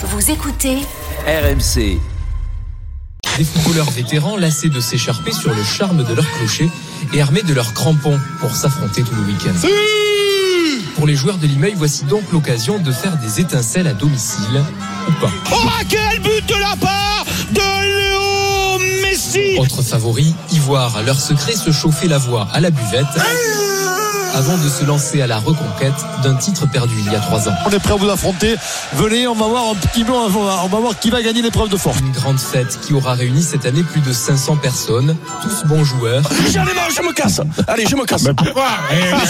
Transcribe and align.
Vous 0.00 0.30
écoutez 0.30 0.78
RMC. 1.26 1.98
Des 3.38 3.44
footballeurs 3.44 3.90
vétérans 3.90 4.36
lassés 4.36 4.68
de 4.68 4.80
s'écharper 4.80 5.32
sur 5.32 5.54
le 5.54 5.62
charme 5.62 6.04
de 6.04 6.14
leur 6.14 6.28
clocher 6.32 6.68
et 7.12 7.22
armés 7.22 7.42
de 7.42 7.54
leurs 7.54 7.72
crampons 7.72 8.18
pour 8.40 8.54
s'affronter 8.54 9.02
tout 9.02 9.14
le 9.14 9.22
week-end. 9.22 9.52
Pour 10.96 11.06
les 11.06 11.14
joueurs 11.16 11.38
de 11.38 11.46
Limeuil, 11.46 11.74
voici 11.76 12.04
donc 12.04 12.22
l'occasion 12.32 12.78
de 12.78 12.92
faire 12.92 13.16
des 13.18 13.40
étincelles 13.40 13.86
à 13.86 13.94
domicile 13.94 14.62
ou 15.08 15.12
pas. 15.20 15.30
Oh, 15.52 15.68
quel 15.88 16.20
but 16.20 16.46
de 16.46 16.54
la 16.60 16.76
part 16.76 17.24
de 17.50 17.60
Léo 18.00 18.78
Messi 19.02 19.56
Autre 19.58 19.82
favori, 19.82 20.34
Ivoire, 20.52 21.02
leur 21.02 21.18
secret 21.20 21.54
se 21.54 21.70
chauffer 21.70 22.08
la 22.08 22.18
voix 22.18 22.48
à 22.52 22.60
la 22.60 22.70
buvette 22.70 23.06
avant 24.34 24.56
de 24.56 24.68
se 24.68 24.84
lancer 24.84 25.20
à 25.22 25.26
la 25.26 25.38
reconquête 25.38 25.94
d'un 26.22 26.34
titre 26.34 26.66
perdu 26.66 26.94
il 26.98 27.12
y 27.12 27.16
a 27.16 27.20
trois 27.20 27.48
ans. 27.48 27.54
On 27.66 27.70
est 27.70 27.78
prêt 27.78 27.92
à 27.92 27.96
vous 27.96 28.08
affronter. 28.08 28.56
Venez, 28.94 29.26
on 29.26 29.34
va 29.34 29.46
voir 29.46 29.70
un 29.70 29.74
petit 29.74 30.04
peu, 30.04 30.12
on 30.12 30.28
va, 30.28 30.62
on 30.64 30.68
va 30.68 30.78
voir 30.80 30.98
qui 30.98 31.10
va 31.10 31.22
gagner 31.22 31.42
l'épreuve 31.42 31.68
de 31.68 31.76
force. 31.76 32.00
Une 32.00 32.12
grande 32.12 32.38
fête 32.38 32.78
qui 32.80 32.94
aura 32.94 33.14
réuni 33.14 33.42
cette 33.42 33.66
année 33.66 33.82
plus 33.82 34.00
de 34.00 34.12
500 34.12 34.56
personnes, 34.56 35.16
tous 35.42 35.66
bons 35.66 35.84
joueurs. 35.84 36.22
J'en 36.52 36.66
ai 36.66 36.74
marre, 36.74 36.90
je 36.90 37.02
me 37.02 37.12
casse. 37.12 37.40
Allez, 37.68 37.86
je 37.86 37.96
me 37.96 38.04
casse. 38.04 38.22
Mais 38.22 38.34
pourquoi? 38.34 38.66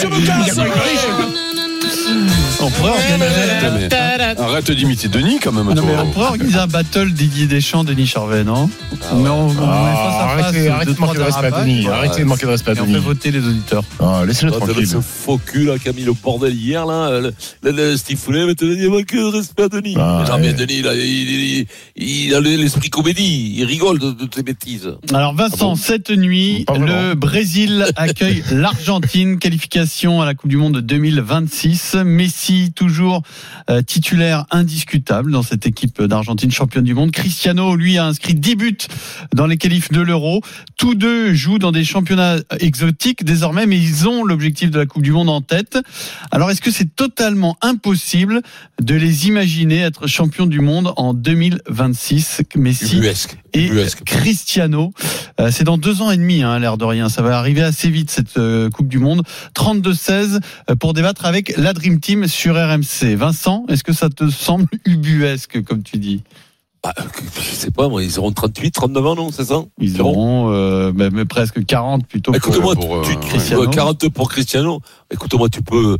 Je 0.00 0.06
me 0.06 0.26
casse. 0.26 1.61
On 2.60 2.70
pourrait 2.70 2.90
organiser. 2.90 3.96
Arrête 4.38 4.70
d'imiter 4.70 5.08
Denis 5.08 5.38
quand 5.42 5.52
même. 5.52 5.66
Non, 5.74 5.82
mais 5.84 5.96
on 6.00 6.10
pourrait 6.10 6.26
organiser 6.26 6.58
un 6.58 6.66
battle 6.66 7.12
Didier 7.12 7.46
Deschamps, 7.46 7.84
Denis 7.84 8.06
Charvet, 8.06 8.44
non 8.44 8.68
Mais 9.14 9.28
on, 9.28 9.48
on 9.48 9.68
arrêtez, 9.68 10.64
de 10.68 11.00
manquer 11.00 11.18
de 11.18 11.22
respect 11.22 11.46
à 11.46 11.50
Denis. 11.62 11.88
Arrêtez 11.88 12.20
de 12.20 12.26
manquer 12.26 12.46
de 12.46 12.50
respect 12.50 12.70
à 12.70 12.74
Et 12.74 12.80
on 12.80 12.84
fait 12.86 12.92
Denis. 12.92 13.04
voter 13.04 13.30
les 13.32 13.40
auditeurs. 13.46 13.82
Ah, 14.00 14.22
Laissez-le 14.26 14.52
tranquille. 14.52 14.86
ce 14.86 15.00
faux 15.00 15.38
cul 15.44 15.70
qui 15.82 15.88
a 15.88 15.92
mis 15.92 16.04
le 16.04 16.12
bordel 16.12 16.54
hier 16.54 16.86
là, 16.86 17.20
le, 17.20 17.32
le, 17.62 17.70
le 17.72 17.96
Steve 17.96 18.18
Foulet, 18.18 18.46
mais 18.46 18.54
dit 18.54 18.88
manque 18.88 19.12
de 19.12 19.24
respect 19.24 19.64
à 19.64 19.68
Denis. 19.68 19.96
Ah, 19.98 20.24
bien 20.38 20.50
ouais. 20.50 20.52
Denis 20.52 20.78
il, 20.78 20.86
il, 20.86 21.66
il, 21.96 22.26
il 22.26 22.34
a 22.34 22.40
l'esprit 22.40 22.90
comédie, 22.90 23.54
il 23.56 23.64
rigole 23.64 23.98
de, 23.98 24.12
de 24.12 24.24
tes 24.26 24.42
bêtises. 24.42 24.88
Alors 25.12 25.34
Vincent, 25.34 25.56
Ah 25.60 25.64
bon 25.64 25.74
cette 25.76 26.10
nuit, 26.10 26.64
le 26.78 27.14
Brésil 27.14 27.86
accueille 27.96 28.42
l'Argentine, 28.52 29.38
qualification 29.38 30.20
à 30.22 30.26
la 30.26 30.34
Coupe 30.34 30.50
du 30.50 30.56
Monde 30.56 30.78
2026. 30.78 31.71
Messi 32.04 32.72
toujours 32.74 33.22
euh, 33.70 33.82
titulaire 33.82 34.46
indiscutable 34.50 35.32
dans 35.32 35.42
cette 35.42 35.66
équipe 35.66 36.02
d'Argentine 36.02 36.50
championne 36.50 36.84
du 36.84 36.94
monde. 36.94 37.10
Cristiano, 37.10 37.76
lui, 37.76 37.98
a 37.98 38.06
inscrit 38.06 38.34
10 38.34 38.56
buts 38.56 38.78
dans 39.34 39.46
les 39.46 39.56
qualifs 39.56 39.90
de 39.90 40.00
l'Euro. 40.00 40.42
Tous 40.76 40.94
deux 40.94 41.34
jouent 41.34 41.58
dans 41.58 41.72
des 41.72 41.84
championnats 41.84 42.36
exotiques 42.60 43.24
désormais, 43.24 43.66
mais 43.66 43.78
ils 43.78 44.08
ont 44.08 44.24
l'objectif 44.24 44.70
de 44.70 44.78
la 44.78 44.86
Coupe 44.86 45.02
du 45.02 45.12
Monde 45.12 45.28
en 45.28 45.40
tête. 45.40 45.78
Alors 46.30 46.50
est-ce 46.50 46.60
que 46.60 46.70
c'est 46.70 46.94
totalement 46.94 47.56
impossible 47.62 48.42
de 48.80 48.94
les 48.94 49.28
imaginer 49.28 49.78
être 49.80 50.06
champions 50.06 50.46
du 50.46 50.60
monde 50.60 50.92
en 50.96 51.14
2026 51.14 52.42
Messi 52.56 53.00
et. 53.54 53.70
Cristiano. 54.04 54.92
Euh, 55.40 55.50
c'est 55.50 55.64
dans 55.64 55.78
deux 55.78 56.02
ans 56.02 56.10
et 56.10 56.16
demi, 56.16 56.42
hein, 56.42 56.58
l'air 56.58 56.76
de 56.76 56.84
rien. 56.84 57.08
Ça 57.08 57.22
va 57.22 57.38
arriver 57.38 57.62
assez 57.62 57.88
vite 57.90 58.10
cette 58.10 58.36
euh, 58.38 58.68
Coupe 58.70 58.88
du 58.88 58.98
Monde. 58.98 59.22
32-16 59.56 60.40
euh, 60.70 60.74
pour 60.76 60.92
débattre 60.92 61.24
avec 61.26 61.56
la 61.56 61.72
Dream 61.72 62.00
Team 62.00 62.26
sur 62.28 62.54
RMC. 62.54 63.14
Vincent, 63.16 63.64
est-ce 63.68 63.84
que 63.84 63.92
ça 63.92 64.08
te 64.10 64.28
semble 64.28 64.66
ubuesque 64.84 65.62
comme 65.64 65.82
tu 65.82 65.98
dis? 65.98 66.22
Bah, 66.84 66.92
je 67.36 67.54
sais 67.54 67.70
pas, 67.70 67.88
moi, 67.88 68.02
ils 68.02 68.18
auront 68.18 68.32
38, 68.32 68.72
39 68.72 69.06
ans, 69.06 69.14
non, 69.14 69.30
c'est 69.30 69.44
ça? 69.44 69.62
Ils 69.78 70.00
auront 70.00 70.50
euh, 70.52 70.90
bah, 70.92 71.10
mais 71.12 71.24
presque 71.24 71.64
40 71.64 72.06
plutôt. 72.08 72.32
pour- 72.32 72.36
Écoute-moi, 72.50 72.74
pour, 72.74 73.02
tu, 73.04 73.12
euh, 73.12 73.14
tu- 73.20 73.28
Cristiano. 73.28 73.68
40 73.70 74.08
pour 74.08 74.28
Cristiano. 74.28 74.80
Écoute-moi, 75.12 75.48
tu 75.48 75.62
peux. 75.62 75.96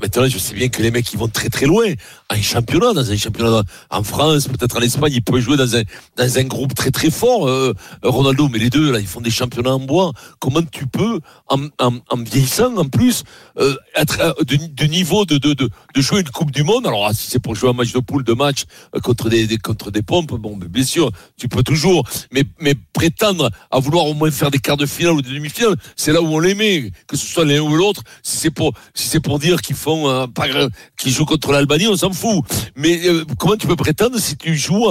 Maintenant, 0.00 0.28
je 0.28 0.38
sais 0.38 0.54
bien 0.54 0.68
que 0.68 0.80
les 0.82 0.92
mecs, 0.92 1.12
ils 1.12 1.18
vont 1.18 1.26
très 1.28 1.48
très 1.48 1.66
loin. 1.66 1.86
Un 2.30 2.40
championnat, 2.40 2.92
dans 2.92 3.10
un 3.10 3.16
championnat 3.16 3.62
en 3.90 4.04
France, 4.04 4.46
peut-être 4.46 4.76
en 4.78 4.80
Espagne, 4.80 5.12
ils 5.14 5.22
peuvent 5.22 5.40
jouer 5.40 5.56
dans 5.56 5.74
un, 5.76 5.82
dans 6.16 6.38
un 6.38 6.44
groupe 6.44 6.74
très 6.74 6.92
très 6.92 7.10
fort, 7.10 7.48
euh, 7.48 7.74
Ronaldo. 8.02 8.48
Mais 8.48 8.60
les 8.60 8.70
deux, 8.70 8.92
là, 8.92 9.00
ils 9.00 9.06
font 9.06 9.20
des 9.20 9.32
championnats 9.32 9.74
en 9.74 9.80
bois. 9.80 10.12
Comment 10.38 10.62
tu 10.62 10.86
peux, 10.86 11.18
en, 11.48 11.66
en, 11.80 11.98
en 12.08 12.16
vieillissant 12.18 12.76
en 12.76 12.84
plus, 12.88 13.24
euh, 13.58 13.74
être 13.96 14.20
euh, 14.20 14.44
de, 14.44 14.84
niveau 14.84 15.24
de, 15.24 15.38
de, 15.38 15.54
de, 15.54 15.68
de 15.94 16.00
jouer 16.00 16.20
une 16.20 16.30
Coupe 16.30 16.52
du 16.52 16.62
Monde? 16.62 16.86
Alors, 16.86 17.06
ah, 17.06 17.12
si 17.12 17.28
c'est 17.28 17.40
pour 17.40 17.56
jouer 17.56 17.70
un 17.70 17.74
match 17.74 17.92
de 17.92 17.98
poule, 17.98 18.22
de 18.22 18.32
match 18.32 18.64
euh, 18.94 19.00
contre 19.00 19.28
des, 19.28 19.48
des- 19.48 19.58
contre 19.58 19.90
des 19.90 20.02
pompes, 20.02 20.34
bon, 20.34 20.56
bien 20.56 20.84
sûr, 20.84 21.10
tu 21.36 21.48
peux 21.48 21.64
toujours. 21.64 22.06
Mais, 22.30 22.44
mais 22.60 22.74
prétendre 22.92 23.50
à 23.72 23.80
vouloir 23.80 24.06
au 24.06 24.14
moins 24.14 24.30
faire 24.30 24.52
des 24.52 24.60
quarts 24.60 24.76
de 24.76 24.86
finale 24.86 25.14
ou 25.14 25.22
des 25.22 25.30
demi-finales, 25.30 25.76
c'est 25.96 26.12
là 26.12 26.22
où 26.22 26.26
on 26.26 26.38
les 26.38 26.54
met, 26.54 26.92
que 27.08 27.16
ce 27.16 27.26
soit 27.26 27.44
l'un 27.44 27.58
ou 27.60 27.74
l'autre. 27.74 28.02
Si 28.22 28.36
c'est 28.36 28.50
pour, 28.50 28.72
si 28.94 29.08
c'est 29.08 29.20
pour 29.20 29.40
dire 29.40 29.60
qu'ils 29.64 29.76
font, 29.76 30.08
euh, 30.08 30.26
pas, 30.26 30.46
qu'ils 30.98 31.12
jouent 31.12 31.24
contre 31.24 31.52
l'Albanie, 31.52 31.88
on 31.88 31.96
s'en 31.96 32.12
fout. 32.12 32.44
Mais 32.76 33.06
euh, 33.06 33.24
comment 33.38 33.56
tu 33.56 33.66
peux 33.66 33.76
prétendre 33.76 34.18
si 34.18 34.36
tu 34.36 34.56
joues, 34.56 34.86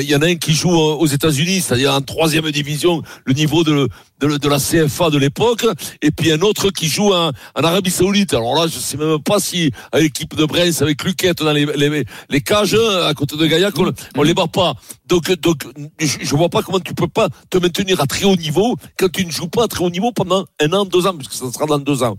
il 0.00 0.08
y 0.08 0.16
en 0.16 0.22
a 0.22 0.26
un 0.26 0.36
qui 0.36 0.54
joue 0.54 0.72
euh, 0.72 0.94
aux 0.94 1.06
États-Unis, 1.06 1.60
c'est-à-dire 1.60 1.92
en 1.92 2.00
troisième 2.00 2.50
division, 2.50 3.02
le 3.24 3.32
niveau 3.34 3.64
de, 3.64 3.88
de, 4.20 4.36
de 4.38 4.48
la 4.48 4.58
CFA 4.58 5.10
de 5.10 5.18
l'époque, 5.18 5.66
et 6.02 6.10
puis 6.10 6.32
un 6.32 6.40
autre 6.40 6.70
qui 6.70 6.88
joue 6.88 7.12
en, 7.12 7.28
en 7.54 7.62
Arabie 7.62 7.90
Saoudite. 7.90 8.32
Alors 8.34 8.54
là, 8.54 8.66
je 8.66 8.78
sais 8.78 8.96
même 8.96 9.22
pas 9.22 9.38
si 9.38 9.70
à 9.92 10.00
l'équipe 10.00 10.34
de 10.34 10.44
Brest 10.44 10.82
avec 10.82 11.04
Luquette 11.04 11.42
dans 11.42 11.52
les, 11.52 11.66
les, 11.66 12.04
les 12.30 12.40
cages 12.40 12.74
à 12.74 13.12
côté 13.14 13.36
de 13.36 13.46
Gaillac, 13.46 13.78
on, 13.78 13.92
on 14.16 14.22
les 14.22 14.34
bat 14.34 14.46
pas. 14.46 14.74
Donc, 15.06 15.30
donc, 15.40 15.64
je, 16.00 16.18
je 16.20 16.36
vois 16.36 16.48
pas 16.48 16.62
comment 16.62 16.80
tu 16.80 16.94
peux 16.94 17.08
pas 17.08 17.28
te 17.50 17.58
maintenir 17.58 18.00
à 18.00 18.06
très 18.06 18.24
haut 18.24 18.36
niveau 18.36 18.76
quand 18.98 19.10
tu 19.10 19.24
ne 19.26 19.30
joues 19.30 19.48
pas 19.48 19.64
à 19.64 19.68
très 19.68 19.84
haut 19.84 19.90
niveau 19.90 20.12
pendant 20.12 20.46
un 20.60 20.72
an, 20.72 20.84
deux 20.84 21.06
ans, 21.06 21.14
puisque 21.16 21.34
ça 21.34 21.50
sera 21.52 21.66
dans 21.66 21.78
deux 21.78 22.02
ans. 22.02 22.16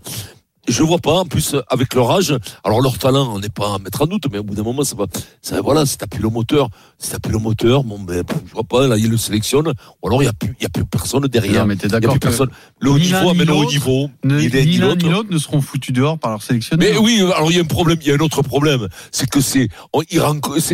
Je 0.68 0.82
vois 0.82 0.98
pas, 0.98 1.12
en 1.14 1.24
plus, 1.24 1.54
avec 1.68 1.94
leur 1.94 2.10
âge, 2.10 2.34
alors 2.64 2.80
leur 2.82 2.98
talent, 2.98 3.32
on 3.34 3.38
n'est 3.40 3.48
pas 3.48 3.74
à 3.74 3.78
mettre 3.78 4.02
en 4.02 4.06
doute, 4.06 4.24
mais 4.30 4.38
au 4.38 4.42
bout 4.42 4.54
d'un 4.54 4.62
moment, 4.62 4.84
ça 4.84 4.94
va, 4.96 5.06
ça, 5.42 5.60
voilà, 5.60 5.86
si 5.86 5.96
t'as 5.96 6.06
plus 6.06 6.22
le 6.22 6.28
moteur, 6.28 6.68
si 6.98 7.10
t'as 7.10 7.18
plus 7.18 7.32
le 7.32 7.38
moteur, 7.38 7.84
bon, 7.84 7.98
ben, 7.98 8.22
je 8.46 8.52
vois 8.52 8.64
pas, 8.64 8.86
là, 8.86 8.96
il 8.98 9.08
le 9.08 9.16
sélectionne, 9.16 9.68
ou 10.02 10.06
alors 10.06 10.22
il 10.22 10.26
y 10.26 10.28
a 10.28 10.32
plus, 10.32 10.54
il 10.60 10.62
y 10.62 10.66
a 10.66 10.68
plus 10.68 10.84
personne 10.84 11.26
derrière. 11.26 11.62
Non, 11.62 11.66
mais 11.68 11.76
t'es 11.76 11.86
Il 11.86 11.92
y 11.92 11.94
a 11.96 12.00
d'accord 12.00 12.18
personne. 12.18 12.50
Le 12.80 12.90
haut 12.90 12.98
ni 12.98 13.06
niveau 13.06 13.30
amène 13.30 13.50
au 13.50 13.62
haut 13.62 13.64
niveau. 13.66 14.10
ne- 14.24 14.40
Il 14.40 14.54
est 14.56 14.64
ni 14.66 14.76
l'un 14.78 14.88
l'autre. 14.88 15.06
ni 15.06 15.12
l'autre 15.12 15.28
ne 15.32 15.38
seront 15.38 15.60
foutus 15.60 15.92
dehors 15.94 16.18
par 16.18 16.30
leur 16.32 16.42
sélectionneur. 16.42 16.86
Mais 16.92 16.98
oui, 16.98 17.20
alors 17.34 17.50
il 17.50 17.56
y 17.56 17.60
a 17.60 17.62
un 17.62 17.66
problème, 17.66 17.98
il 18.02 18.08
y 18.08 18.10
a 18.10 18.14
un 18.14 18.18
autre 18.18 18.42
problème, 18.42 18.88
c'est 19.10 19.28
que 19.28 19.40
c'est, 19.40 19.68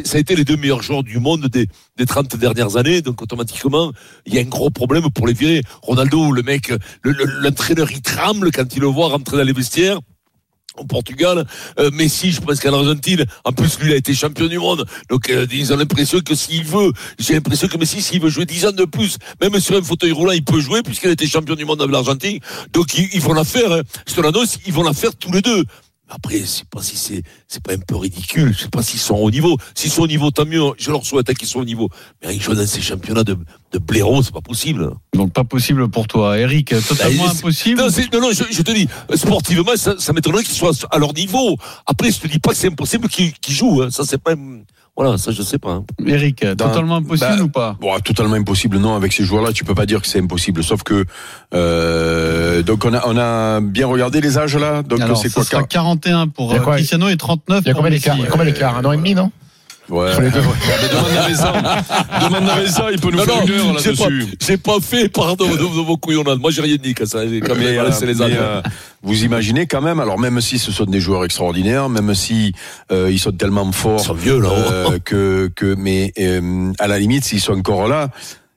ça 0.05 0.17
a 0.17 0.21
été 0.21 0.35
les 0.37 0.45
deux 0.45 0.57
meilleurs 0.57 0.83
joueurs 0.83 1.03
du 1.03 1.19
monde 1.19 1.47
des, 1.47 1.69
des 1.97 2.07
30 2.07 2.37
dernières 2.37 2.77
années, 2.77 3.01
donc 3.03 3.23
automatiquement, 3.23 3.93
il 4.27 4.35
y 4.35 4.39
a 4.39 4.41
un 4.41 4.45
gros 4.45 4.71
problème 4.71 5.11
pour 5.11 5.27
les 5.27 5.33
virer. 5.35 5.63
Ronaldo, 5.83 6.33
le 6.33 6.43
mec, 6.43 6.71
le- 7.03 7.13
le- 7.13 7.25
l'entraîneur, 7.41 7.91
il 7.93 8.01
tremble 8.03 8.51
quand 8.51 8.75
il 8.75 8.81
le 8.81 8.87
voit 8.89 9.09
rentrer 9.09 9.37
dans 9.37 9.45
les 9.45 9.53
vestiaires. 9.53 9.84
Au 10.77 10.85
Portugal, 10.85 11.47
euh, 11.79 11.91
Messi, 11.93 12.33
je 12.33 12.41
pense 12.41 12.59
qu'à 12.59 12.73
l'Argentine, 12.73 13.25
en 13.45 13.53
plus 13.53 13.79
lui, 13.79 13.93
a 13.93 13.97
été 13.97 14.13
champion 14.13 14.49
du 14.49 14.59
monde. 14.59 14.85
Donc 15.09 15.31
euh, 15.31 15.47
ils 15.53 15.73
ont 15.73 15.77
l'impression 15.77 16.19
que 16.19 16.35
s'il 16.35 16.65
veut, 16.65 16.93
j'ai 17.17 17.35
l'impression 17.35 17.69
que 17.69 17.79
Messi, 17.79 18.03
s'il 18.03 18.21
veut 18.21 18.29
jouer 18.29 18.45
10 18.45 18.67
ans 18.67 18.73
de 18.73 18.85
plus, 18.85 19.19
même 19.41 19.61
sur 19.61 19.77
un 19.77 19.83
fauteuil 19.83 20.11
roulant, 20.11 20.33
il 20.33 20.43
peut 20.43 20.59
jouer 20.59 20.83
puisqu'il 20.83 21.11
a 21.11 21.13
été 21.13 21.29
champion 21.29 21.55
du 21.55 21.65
monde 21.65 21.81
avec 21.81 21.93
l'Argentine. 21.93 22.41
Donc 22.73 22.93
ils, 22.99 23.21
vont 23.21 23.35
la 23.35 23.45
faire, 23.45 23.71
hein. 23.71 23.83
l'annonce, 24.21 24.59
ils 24.67 24.73
vont 24.73 24.83
la 24.83 24.95
faire 24.95 25.15
tous 25.15 25.31
les 25.31 25.43
deux. 25.43 25.63
Après, 26.09 26.39
je 26.41 26.45
sais 26.45 26.65
pas 26.71 26.83
si 26.83 26.97
c'est 26.97 27.23
c'est 27.49 27.63
pas 27.63 27.73
un 27.73 27.79
peu 27.79 27.97
ridicule. 27.97 28.53
Je 28.55 28.65
sais 28.65 28.69
pas 28.69 28.83
s'ils 28.83 29.01
sont 29.01 29.17
au 29.17 29.31
niveau. 29.31 29.57
S'ils 29.75 29.91
sont 29.91 30.03
au 30.03 30.07
niveau, 30.07 30.31
tant 30.31 30.45
mieux. 30.45 30.61
Je 30.77 30.91
leur 30.91 31.05
souhaite 31.05 31.33
qu'ils 31.35 31.49
soient 31.49 31.63
au 31.63 31.65
niveau. 31.65 31.89
Mais 32.23 32.35
ils 32.37 32.43
jouent 32.43 32.55
dans 32.55 32.67
ces 32.67 32.83
championnats 32.83 33.25
de, 33.25 33.37
de 33.73 33.79
blaireaux, 33.79 34.23
c'est 34.23 34.33
pas 34.35 34.43
possible. 34.43 34.91
Donc 35.15 35.33
pas 35.33 35.45
possible 35.45 35.89
pour 35.89 36.07
toi, 36.07 36.39
Eric. 36.39 36.75
Totalement 36.87 37.25
Bah, 37.25 37.31
c'est- 37.33 37.39
impossible. 37.39 37.81
Non, 37.81 37.89
non, 38.13 38.21
non, 38.21 38.33
je, 38.33 38.45
je 38.51 38.63
te 38.63 38.71
dis, 38.73 38.87
sportivement, 39.15 39.77
ça, 39.77 39.95
ça 39.99 40.13
m'étonnerait 40.13 40.45
qu'ils 40.45 40.55
soient 40.55 40.73
à 40.91 40.99
leur 40.99 41.15
niveau. 41.15 41.57
Après, 41.87 42.11
je 42.13 42.21
te 42.21 42.27
dis 42.29 42.39
pas 42.39 42.51
que 42.51 42.57
c'est 42.57 42.69
impossible 42.69 43.09
qu'ils 43.09 43.33
qu'ils 43.33 43.55
jouent. 43.55 43.83
hein. 43.83 43.89
Ça, 43.91 44.05
c'est 44.05 44.19
pas. 44.23 44.35
Voilà, 44.97 45.19
ça, 45.19 45.33
je 45.33 45.43
sais 45.43 45.59
pas. 45.59 45.71
hein. 45.73 45.85
Eric, 46.07 46.45
Dans- 46.47 46.69
totalement 46.69 46.97
impossible 46.97 47.37
bah, 47.39 47.43
ou 47.43 47.49
pas? 47.49 47.77
Bon, 47.81 47.99
totalement 47.99 48.35
impossible, 48.37 48.79
non. 48.79 48.95
Avec 48.95 49.13
ces 49.13 49.25
joueurs-là, 49.25 49.53
tu 49.53 49.65
peux 49.65 49.75
pas 49.75 49.87
dire 49.87 50.01
que 50.01 50.07
c'est 50.07 50.21
impossible. 50.21 50.63
Sauf 50.63 50.85
que, 50.85 51.05
euh, 51.55 52.44
donc 52.63 52.85
on 52.85 52.95
a, 52.95 53.03
on 53.07 53.17
a 53.17 53.61
bien 53.61 53.87
regardé 53.87 54.21
les 54.21 54.39
âges 54.39 54.57
là. 54.57 54.83
Donc 54.83 55.01
Alors, 55.01 55.17
c'est 55.19 55.33
quoi 55.33 55.45
sera 55.45 55.63
41 55.65 56.29
pour 56.29 56.53
euh, 56.53 56.59
quoi? 56.61 56.77
Cristiano 56.77 57.09
et 57.09 57.17
39 57.17 57.63
Il 57.65 57.69
y 57.69 57.71
a 57.71 57.73
pour 57.75 57.83
combien 57.83 57.91
Messi. 57.91 58.03
d'écart? 58.05 58.17
Il 58.19 58.25
y 58.25 58.27
a 58.27 58.31
combien 58.31 58.45
d'écart? 58.47 58.77
Un 58.79 58.85
an 58.85 58.93
et 58.93 58.97
demi, 58.97 59.15
non? 59.15 59.31
Ouais. 59.91 60.13
Mais 60.19 60.31
demande 60.31 60.55
à 61.19 61.29
Vincent. 61.29 61.53
demande 62.25 62.49
à 62.49 62.55
Vincent, 62.57 62.89
il 62.91 62.99
peut 62.99 63.11
nous 63.11 63.19
Non, 63.19 63.25
faire 63.25 63.35
non, 63.37 63.43
une 63.47 63.53
heure 63.53 63.79
j'ai 63.79 63.93
pas, 63.95 64.09
là-dessus. 64.09 64.35
j'ai 64.41 64.57
pas 64.57 64.81
fait, 64.81 65.09
pardon, 65.11 65.47
de, 65.47 65.57
de 65.59 65.63
vos 65.63 65.99
couillonnades. 65.99 66.39
Moi, 66.41 66.51
j'ai 66.53 66.63
rien 66.63 66.77
dit 66.83 66.95
qu'à 66.95 67.05
ça. 67.05 67.19
Quand 67.19 67.55
Mais, 67.55 67.65
même 67.73 67.79
euh, 67.81 67.85
laissé 67.89 68.07
les 68.07 68.15
mais, 68.15 68.29
euh, 68.31 68.63
vous 69.03 69.25
imaginez 69.25 69.67
quand 69.67 69.83
même, 69.83 70.01
alors 70.01 70.19
même 70.19 70.41
si 70.41 70.59
ce 70.59 70.73
sont 70.73 70.87
des 70.87 71.01
joueurs 71.01 71.23
extraordinaires, 71.27 71.91
même 71.91 72.15
si 72.15 72.55
euh, 72.93 73.11
ils 73.13 73.19
sont 73.19 73.33
tellement 73.33 73.71
forts, 73.73 74.01
Ils 74.01 74.05
sont 74.07 74.15
vieux, 74.15 74.41
là. 74.41 74.49
euh, 74.49 74.99
que 75.05 75.51
que 75.55 75.75
mais 75.75 76.15
euh, 76.19 76.73
à 76.79 76.87
la 76.87 76.99
limite 76.99 77.25
s'ils 77.27 77.41
sont 77.43 77.53
encore 77.53 77.87
là. 77.87 78.09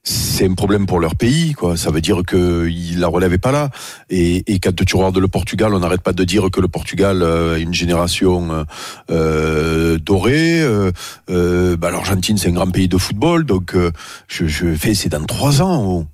C'est 0.10 0.46
un 0.46 0.54
problème 0.54 0.86
pour 0.86 1.02
leur 1.02 1.16
pays, 1.16 1.52
quoi. 1.52 1.76
Ça 1.76 1.92
veut 1.92 2.00
dire 2.00 2.22
que 2.26 2.70
il 2.70 3.02
la 3.02 3.08
relève 3.10 3.34
est 3.34 3.38
pas 3.38 3.52
là. 3.52 3.72
Et, 4.10 4.42
et 4.54 4.58
quand 4.60 4.74
tu 4.74 4.96
regardes 4.96 5.18
le 5.18 5.28
Portugal, 5.28 5.74
on 5.74 5.80
n'arrête 5.80 6.00
pas 6.00 6.14
de 6.14 6.24
dire 6.24 6.50
que 6.50 6.62
le 6.62 6.70
Portugal 6.70 7.22
euh, 7.22 7.56
a 7.56 7.58
une 7.58 7.74
génération 7.74 8.48
euh, 8.54 8.64
euh, 9.12 9.98
dorée. 10.00 10.62
Euh, 10.62 10.92
euh, 11.30 11.76
bah, 11.76 11.92
L'Argentine, 11.92 12.38
c'est 12.38 12.48
un 12.48 12.54
grand 12.54 12.72
pays 12.72 12.88
de 12.88 12.98
football, 12.98 13.44
donc 13.46 13.76
euh, 13.76 13.92
je, 14.30 14.48
je 14.48 14.74
fais 14.76 14.94
c'est 14.94 15.10
dans 15.10 15.26
trois 15.26 15.62
ans. 15.62 15.84
oh. 15.86 16.06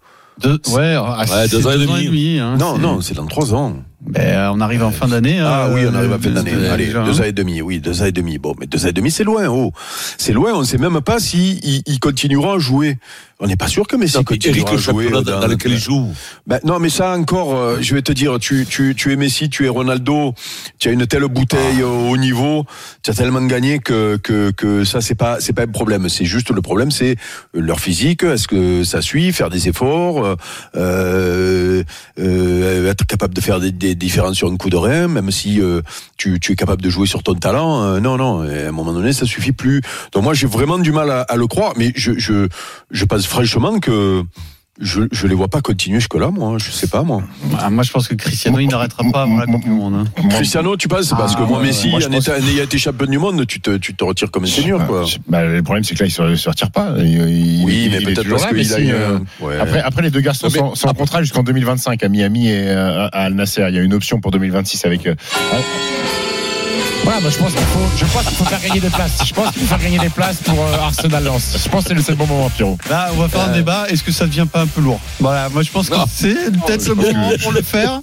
Deux, 0.42 0.60
ouais, 0.74 0.96
ah, 0.98 1.20
Ouais, 1.20 1.26
c'est 1.48 1.52
deux 1.52 1.68
ans 1.68 1.72
et 1.74 1.78
demi. 1.86 2.40
hein, 2.40 2.56
non, 2.58 2.76
c'est- 2.76 2.82
non, 2.82 3.02
c'est 3.02 3.14
dans 3.14 3.28
trois 3.28 3.54
ans. 3.54 3.76
Ben, 4.02 4.50
on 4.52 4.60
arrive 4.60 4.84
en 4.84 4.90
fin 4.92 5.08
d'année. 5.08 5.40
Ah 5.40 5.66
hein, 5.66 5.72
oui, 5.74 5.82
on 5.90 5.94
arrive 5.94 6.12
à 6.12 6.16
euh, 6.16 6.20
fin 6.20 6.32
d'année. 6.32 6.52
Allez, 6.70 6.94
hein. 6.94 7.04
deux 7.06 7.22
ans 7.22 7.26
et 7.26 7.32
demi. 7.32 7.62
Oui, 7.62 7.80
deux 7.80 8.02
ans 8.02 8.06
et 8.06 8.12
demi. 8.12 8.40
Bon, 8.40 8.56
mais 8.60 8.66
deux 8.66 8.84
ans 8.84 8.90
et 8.90 8.94
demi, 8.94 9.12
c'est 9.12 9.24
loin. 9.24 9.46
Oh, 9.48 9.72
c'est 10.18 10.34
loin. 10.34 10.52
On 10.56 10.62
ne 10.62 10.66
sait 10.66 10.80
même 10.80 11.00
pas 11.02 11.20
si 11.20 11.60
il, 11.64 11.84
il 11.86 12.00
continuera 12.00 12.56
à 12.56 12.58
jouer. 12.60 12.98
On 13.44 13.48
n'est 13.48 13.58
pas 13.58 13.68
sûr 13.68 13.86
que 13.86 13.98
Messi 13.98 14.16
Non, 14.16 14.24
le 14.30 14.68
à 14.70 14.78
jouer. 14.78 15.10
dans, 15.10 15.48
lequel 15.48 15.74
il 15.74 15.78
joue. 15.78 16.08
Ben, 16.48 16.60
non, 16.64 16.80
mais 16.80 16.88
ça 16.90 17.12
encore, 17.12 17.54
euh, 17.58 17.78
je 17.82 17.94
vais 17.94 18.02
te 18.02 18.14
dire, 18.14 18.40
tu, 18.40 18.66
tu, 18.66 18.96
tu 18.96 19.12
es 19.12 19.18
Messi, 19.18 19.50
tu 19.50 19.66
es 19.66 19.70
Ronaldo, 19.70 20.34
tu 20.80 20.88
as 20.88 20.92
une 20.94 21.06
telle 21.06 21.26
bouteille 21.28 21.82
Ah. 21.82 21.86
au 21.88 22.16
niveau, 22.16 22.64
tu 23.04 23.12
as 23.12 23.14
tellement 23.14 23.42
gagné 23.46 23.80
que, 23.80 24.16
que, 24.16 24.52
que 24.52 24.86
ça, 24.86 25.02
c'est 25.02 25.16
pas, 25.16 25.42
c'est 25.42 25.52
pas 25.52 25.64
un 25.64 25.68
problème. 25.68 26.08
C'est 26.08 26.24
juste 26.24 26.52
le 26.52 26.62
problème, 26.62 26.90
c'est 26.90 27.18
leur 27.54 27.82
physique. 27.82 28.24
Est-ce 28.24 28.48
que 28.48 28.86
ça 28.86 29.02
suit, 29.02 29.34
faire 29.34 29.50
des 29.50 29.68
efforts, 29.68 30.38
euh, 30.78 31.84
euh, 32.20 32.90
être 32.90 33.06
capable 33.06 33.34
de 33.34 33.42
faire 33.42 33.60
des, 33.60 33.72
des 33.74 33.96
différences 33.96 34.38
sur 34.38 34.50
un 34.50 34.56
coup 34.56 34.70
de 34.70 34.78
rein, 34.78 35.10
même 35.10 35.32
si 35.32 35.60
euh, 35.60 35.82
tu, 36.16 36.40
tu 36.40 36.54
es 36.54 36.56
capable 36.56 36.82
de 36.82 36.90
jouer 36.90 37.08
sur 37.08 37.24
ton 37.24 37.34
talent. 37.36 37.84
euh, 37.84 38.00
non, 38.00 38.16
non, 38.16 38.42
à 38.44 38.70
un 38.70 38.72
moment 38.72 38.94
donné, 38.94 39.12
ça 39.12 39.26
suffit 39.26 39.52
plus. 39.52 39.82
Donc 40.14 40.24
moi, 40.24 40.34
j'ai 40.34 40.48
vraiment 40.48 40.78
du 40.80 40.94
mal 40.94 41.12
à, 41.12 41.22
à 41.24 41.36
le 41.36 41.48
croire, 41.48 41.74
mais 41.76 41.92
je, 41.96 42.14
je, 42.18 42.48
je 42.92 43.06
pense 43.06 43.26
franchement 43.34 43.80
que 43.80 44.24
je, 44.82 45.02
je 45.12 45.28
les 45.28 45.36
vois 45.36 45.50
pas 45.50 45.62
continuer 45.62 46.00
jusque-là, 46.00 46.32
moi. 46.32 46.58
Je 46.58 46.72
sais 46.72 46.88
pas, 46.88 47.04
moi. 47.04 47.22
Ah, 47.60 47.70
moi, 47.70 47.84
je 47.84 47.92
pense 47.92 48.08
que 48.08 48.16
Cristiano, 48.16 48.58
il 48.60 48.68
n'arrêtera 48.68 49.04
pas 49.12 49.22
avant 49.24 49.38
la 49.38 49.46
Coupe 49.46 49.64
du 49.64 49.70
Monde. 49.70 49.94
hein. 50.18 50.28
Cristiano, 50.30 50.76
tu 50.78 50.88
penses? 50.88 51.10
Parce 51.10 51.34
Ah, 51.36 51.40
que 51.40 51.44
moi, 51.48 51.60
ouais, 51.60 51.68
Messi, 51.68 51.90
ayant 51.90 52.64
été 52.64 52.78
champion 52.80 53.06
du 53.06 53.20
monde, 53.20 53.46
tu 53.46 53.62
te, 53.62 53.78
tu 53.78 53.94
te 53.94 54.04
retires 54.04 54.32
comme 54.32 54.44
un 54.46 54.48
seigneur, 54.48 54.86
quoi. 54.88 55.06
Bah, 55.28 55.44
le 55.46 55.62
problème, 55.62 55.84
c'est 55.84 55.94
que 55.94 56.00
là, 56.00 56.08
il 56.08 56.12
se, 56.12 56.36
se 56.36 56.50
retire 56.50 56.72
pas. 56.72 56.94
Il- 56.98 57.64
Oui, 57.64 57.84
il- 57.86 57.92
mais 57.92 58.00
peut-être 58.02 58.28
parce 58.30 58.48
qu'il 58.48 58.74
a 58.74 58.80
une. 58.80 58.92
euh, 58.92 59.20
ouais. 59.42 59.60
Après, 59.60 59.80
après, 59.82 60.02
les 60.02 60.10
deux 60.12 60.22
garçons 60.22 60.48
Mais- 60.52 60.58
sont, 60.58 60.74
sont 60.76 60.88
en 60.88 60.94
contrat 60.96 61.22
jusqu'en 61.22 61.44
2025 61.44 62.04
à 62.04 62.10
Miami 62.10 62.48
et 62.50 62.68
euh, 62.70 63.06
à 63.12 63.26
Al 63.26 63.34
Nasser. 63.36 63.66
Il 63.70 63.76
y 63.76 63.80
a 63.80 63.82
une 63.84 63.94
option 63.94 64.20
pour 64.22 64.32
2026 64.32 64.86
avec. 64.86 65.06
euh, 65.06 65.14
voilà, 67.04 67.20
bah, 67.20 67.30
je 67.30 67.38
pense 67.38 67.52
qu'il 67.54 67.62
faut, 67.66 67.80
je 67.98 68.06
pense 68.06 68.24
qu'il 68.24 68.38
faut 68.38 68.46
faire 68.46 68.62
gagner 68.62 68.80
des 68.80 68.90
places. 68.90 69.18
Je 69.26 69.34
pense 69.34 69.52
qu'il 69.52 69.62
faut 69.62 69.68
faire 69.68 69.80
gagner 69.80 70.00
des 70.00 70.10
places 70.10 70.38
pour 70.38 70.58
euh, 70.64 70.78
Arsenal 70.82 71.24
Lens. 71.24 71.58
Je 71.62 71.70
pense 71.70 71.84
que 71.84 72.02
c'est 72.02 72.12
le- 72.12 72.16
bon 72.18 72.28
moment, 72.28 72.50
Pierrot. 72.50 72.78
Là, 72.90 73.10
on 73.14 73.18
va 73.20 73.28
faire 73.28 73.42
un 73.42 73.50
Euh. 73.50 73.56
débat. 73.56 73.86
Est-ce 73.90 74.04
que 74.04 74.12
ça 74.12 74.26
devient 74.26 74.46
pas 74.52 74.62
un 74.62 74.68
peu 74.68 74.80
lourd? 74.82 75.00
Voilà, 75.20 75.50
moi 75.50 75.64
je 75.64 75.70
pense 75.70 75.90
que 75.90 75.96
c'est 76.14 76.34
peut-être 76.52 76.88
le 76.88 76.96
moment 76.96 77.30
pour 77.42 77.52
le 77.52 77.62
faire. 77.62 78.00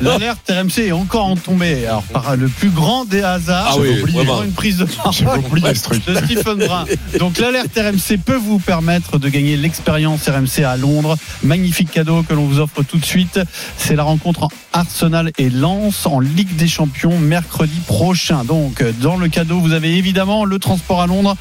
L'alerte 0.00 0.40
RMC 0.50 0.78
est 0.86 0.92
encore 0.92 1.26
en 1.26 1.36
tombée. 1.36 1.86
Alors, 1.86 2.02
par 2.04 2.36
le 2.36 2.46
plus 2.48 2.70
grand 2.70 3.04
des 3.04 3.22
hasards, 3.22 3.70
Ah 3.72 3.76
oui, 3.78 4.02
aura 4.28 4.44
une 4.44 4.52
prise 4.52 4.76
de 4.78 4.86
J'ai 5.10 5.24
parole 5.24 5.40
oublié 5.40 5.68
de 5.70 5.74
Stephen 5.74 6.58
Brun. 6.66 6.84
Donc, 7.18 7.38
l'alerte 7.38 7.76
RMC 7.76 8.18
peut 8.24 8.36
vous 8.36 8.58
permettre 8.60 9.18
de 9.18 9.28
gagner 9.28 9.56
l'expérience 9.56 10.28
RMC 10.28 10.64
à 10.64 10.76
Londres. 10.76 11.16
Magnifique 11.42 11.90
cadeau 11.90 12.22
que 12.22 12.34
l'on 12.34 12.46
vous 12.46 12.60
offre 12.60 12.82
tout 12.82 12.98
de 12.98 13.04
suite. 13.04 13.40
C'est 13.78 13.96
la 13.96 14.04
rencontre 14.04 14.44
en 14.44 14.48
Arsenal 14.72 15.32
et 15.38 15.50
Lens 15.50 16.06
en 16.06 16.20
Ligue 16.20 16.54
des 16.56 16.68
Champions 16.68 17.18
mercredi 17.18 17.80
prochain. 17.86 18.43
Donc, 18.44 18.82
dans 19.00 19.16
le 19.16 19.28
cadeau, 19.28 19.58
vous 19.60 19.72
avez 19.72 19.96
évidemment 19.96 20.44
le 20.44 20.58
transport 20.58 21.00
à 21.02 21.06
Londres 21.06 21.36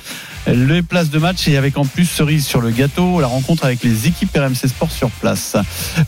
les 0.47 0.81
places 0.81 1.09
de 1.09 1.19
match 1.19 1.47
et 1.47 1.55
avec 1.57 1.77
en 1.77 1.85
plus 1.85 2.05
cerise 2.05 2.45
sur 2.45 2.59
le 2.59 2.69
gâteau, 2.71 3.21
la 3.21 3.27
rencontre 3.27 3.63
avec 3.63 3.81
les 3.83 4.07
équipes 4.07 4.35
RMC 4.35 4.67
Sport 4.67 4.91
sur 4.91 5.09
place. 5.09 5.55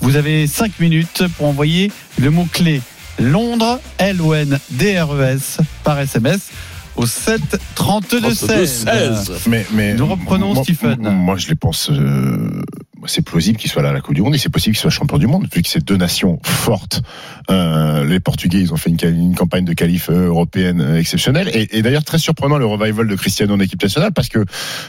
Vous 0.02 0.18
avez 0.18 0.46
5 0.48 0.80
minutes 0.80 1.24
pour 1.38 1.48
envoyer 1.48 1.90
le 2.20 2.32
mot-clé 2.32 2.82
Londres, 3.18 3.80
L-O-N-D-R-E-S 3.98 5.60
par 5.86 6.00
SMS 6.00 6.50
au 6.98 7.06
7 7.06 7.42
32 7.76 8.34
16. 8.34 8.86
16. 8.86 9.32
Mais, 9.48 9.66
mais 9.72 9.94
Nous 9.94 10.06
reprenons 10.06 10.54
moi, 10.54 10.64
Stephen. 10.64 11.00
Moi, 11.02 11.38
je 11.38 11.48
les 11.48 11.56
pense. 11.56 11.90
euh, 11.90 12.62
c'est 13.08 13.22
plausible 13.22 13.58
qu'il 13.58 13.70
soit 13.70 13.82
là 13.82 13.90
à 13.90 13.94
la 13.94 14.02
Coupe 14.02 14.16
du 14.16 14.22
Monde 14.22 14.36
et 14.36 14.38
c'est 14.38 14.50
possible 14.50 14.76
qu'il 14.76 14.82
soit 14.82 14.92
champion 14.92 15.18
du 15.18 15.28
monde 15.28 15.48
vu 15.54 15.62
que 15.62 15.68
c'est 15.68 15.84
deux 15.84 15.98
nations 15.98 16.40
fortes. 16.44 17.02
Euh, 17.50 18.06
les 18.06 18.20
Portugais, 18.20 18.60
ils 18.60 18.74
ont 18.74 18.78
fait 18.78 18.90
une, 18.90 19.36
campagne 19.36 19.66
de 19.66 19.74
qualif 19.74 20.10
euh, 20.10 20.28
européenne 20.28 20.82
euh, 20.82 21.00
exceptionnelle 21.00 21.50
et, 21.54 21.78
et 21.78 21.82
d'ailleurs 21.82 22.04
très 22.04 22.18
surprenant 22.18 22.58
le 22.58 22.66
revival 22.66 23.08
de 23.08 23.16
Cristiano 23.16 23.54
en 23.56 23.60
équipe 23.60 23.82
nationale 23.82 24.12
parce 24.14 24.30
que 24.30 24.46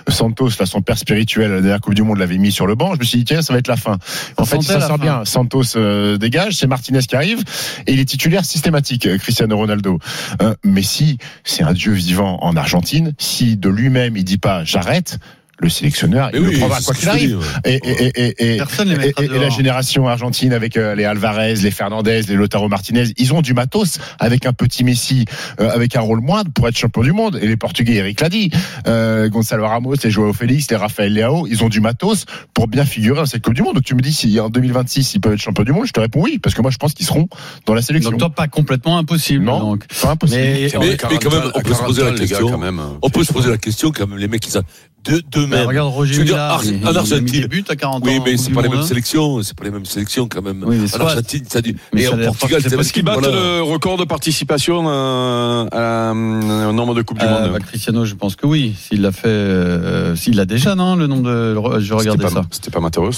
Santos, 0.08 0.50
là, 0.58 0.66
son 0.66 0.82
père 0.82 0.98
spirituel 0.98 1.50
à 1.50 1.54
la 1.56 1.60
dernière 1.60 1.80
Coupe 1.80 1.94
du 1.94 2.02
Monde, 2.02 2.18
l'avait 2.18 2.38
mis 2.38 2.52
sur 2.52 2.66
le 2.66 2.74
banc. 2.74 2.94
Je 2.94 3.00
me 3.00 3.04
suis 3.04 3.18
dit 3.18 3.24
tiens, 3.24 3.42
ça 3.42 3.52
va 3.52 3.58
être 3.58 3.68
la 3.68 3.76
fin. 3.76 3.98
En 4.36 4.44
Ça 4.44 4.50
fait, 4.50 4.62
il 4.62 4.64
s'en 4.64 4.80
sort 4.80 4.88
fin. 4.88 4.98
bien. 4.98 5.24
Santos 5.24 5.76
euh, 5.76 6.16
dégage, 6.16 6.54
c'est 6.54 6.66
Martinez 6.66 7.00
qui 7.00 7.16
arrive 7.16 7.42
et 7.86 7.92
il 7.92 8.00
est 8.00 8.04
titulaire 8.04 8.44
systématique. 8.44 9.08
Cristiano 9.18 9.56
Ronaldo. 9.56 9.98
Euh, 10.42 10.54
Messi, 10.64 11.18
c'est 11.44 11.62
un 11.62 11.72
dieu 11.72 11.92
vivant 11.92 12.38
en 12.42 12.56
Argentine. 12.56 13.12
Si 13.18 13.56
de 13.56 13.68
lui-même 13.68 14.16
il 14.16 14.24
dit 14.24 14.38
pas 14.38 14.64
j'arrête, 14.64 15.18
le 15.58 15.68
sélectionneur 15.70 16.30
Mais 16.32 16.38
il 16.38 16.44
oui, 16.46 16.52
le 16.52 16.58
prendra 16.58 16.80
quoi 16.82 16.94
qu'il 16.94 17.08
arrive. 17.08 17.28
dis, 17.30 17.34
ouais. 17.34 17.44
Et, 17.64 17.74
et, 17.88 18.06
et, 18.06 18.24
et, 18.50 18.54
et, 18.54 18.56
Personne 18.58 18.88
les 18.92 19.08
et- 19.08 19.14
et 19.24 19.28
la 19.28 19.48
génération 19.48 20.06
argentine 20.06 20.52
avec 20.52 20.76
euh, 20.76 20.94
les 20.94 21.04
Alvarez, 21.04 21.54
les 21.54 21.70
Fernandez, 21.70 22.22
les 22.28 22.34
Lautaro 22.34 22.68
Martinez, 22.68 23.04
ils 23.16 23.32
ont 23.32 23.40
du 23.42 23.54
matos 23.54 23.98
avec 24.18 24.44
un 24.46 24.52
petit 24.52 24.84
Messi, 24.84 25.24
euh, 25.60 25.70
avec 25.70 25.96
un 25.96 26.00
rôle 26.00 26.20
moindre 26.20 26.50
pour 26.52 26.68
être 26.68 26.76
champion 26.76 27.02
du 27.02 27.12
monde. 27.12 27.38
Et 27.40 27.46
les 27.46 27.56
Portugais, 27.56 27.94
Eric 27.94 28.20
l'a 28.20 28.28
dit, 28.28 28.50
euh, 28.86 29.28
Gonzalo 29.30 29.66
Ramos, 29.66 29.94
les 30.04 30.10
Joao 30.10 30.32
Félix, 30.32 30.70
les 30.70 30.76
Rafael 30.76 31.12
Leao, 31.14 31.46
ils 31.46 31.64
ont 31.64 31.68
du 31.68 31.80
matos 31.80 32.26
pour 32.52 32.68
bien 32.68 32.84
figurer 32.84 33.16
dans 33.20 33.26
cette 33.26 33.42
Coupe 33.42 33.54
du 33.54 33.62
Monde. 33.62 33.74
Donc 33.74 33.84
tu 33.84 33.94
me 33.94 34.00
dis 34.00 34.12
si 34.12 34.38
en 34.40 34.50
2026 34.50 35.14
ils 35.14 35.20
peuvent 35.20 35.32
être 35.32 35.40
champions 35.40 35.64
du 35.64 35.72
monde, 35.72 35.86
je 35.86 35.92
te 35.92 36.00
réponds 36.00 36.20
oui, 36.22 36.38
parce 36.38 36.54
que 36.54 36.60
moi 36.62 36.70
je 36.70 36.76
pense 36.76 36.92
qu'ils 36.92 37.06
seront 37.06 37.28
dans 37.64 37.74
la 37.74 37.82
sélection. 37.82 38.10
Donc, 38.10 38.20
toi, 38.20 38.30
pas 38.30 38.48
complètement 38.48 38.98
impossible. 38.98 39.44
Non. 39.44 39.60
Donc. 39.60 39.84
C'est 39.90 40.06
impossible. 40.06 40.40
Mais, 40.42 40.68
Mais- 40.78 40.88
mais 40.90 40.96
quand 40.96 41.32
même, 41.32 41.50
on 41.54 41.60
peut 41.62 41.74
se 41.74 41.82
poser 41.82 42.02
la 42.04 42.10
gars, 42.10 42.16
question. 42.18 42.50
quand 42.50 42.58
même. 42.58 42.80
On 43.00 43.08
peut 43.10 43.24
se 43.24 43.32
poser 43.32 43.50
la 43.50 43.58
question 43.58 43.90
quand 43.90 44.06
même, 44.06 44.18
les 44.18 44.28
mecs, 44.28 44.46
ils 44.46 44.58
ont 44.58 44.62
deux, 45.08 45.22
deux 45.22 45.46
bah, 45.46 45.64
regarde 45.66 45.88
Roger 45.92 46.22
il- 46.24 46.32
en 46.34 46.94
Argentine- 46.96 47.46
buts 47.46 47.64
à 47.68 47.76
40 47.76 48.02
ans. 48.04 48.06
Oui, 48.06 48.20
mais 48.24 48.36
c'est 48.36 48.50
pas 48.52 48.62
les 48.62 48.68
mêmes 48.68 48.78
hein. 48.80 48.86
sélections, 48.86 49.42
c'est 49.42 49.56
pas 49.56 49.64
les 49.64 49.70
mêmes 49.70 49.84
sélections 49.84 50.28
quand 50.28 50.42
même. 50.42 50.64
Oui, 50.66 50.78
en 50.94 51.00
Argentine, 51.00 51.44
ça 51.48 51.60
du. 51.62 51.76
Mais 51.92 52.02
Et 52.02 52.08
en 52.08 52.16
Portugal, 52.18 52.60
c'est 52.62 52.74
Parce 52.76 52.92
qu'ils 52.92 53.02
battent 53.04 53.20
voilà. 53.20 53.34
le 53.34 53.62
record 53.62 53.96
de 53.96 54.04
participation 54.04 54.84
euh, 54.88 55.66
à, 55.72 56.10
au 56.12 56.72
nombre 56.72 56.94
de 56.94 57.02
Coupes 57.02 57.18
du 57.18 57.24
Euh, 57.24 57.42
Monde. 57.44 57.52
bah, 57.52 57.58
Cristiano, 57.60 58.04
je 58.04 58.14
pense 58.14 58.36
que 58.36 58.46
oui. 58.46 58.74
S'il 58.78 59.02
l'a 59.02 59.12
fait, 59.12 59.28
euh, 59.28 60.16
s'il 60.16 60.36
l'a 60.36 60.44
déjà, 60.44 60.74
non, 60.74 60.96
le 60.96 61.06
nombre 61.06 61.24
de. 61.24 61.80
Je 61.80 61.94
regardais 61.94 62.28
ça. 62.28 62.42
c'était 62.50 62.70
pas 62.70 62.80
Mateos 62.80 63.10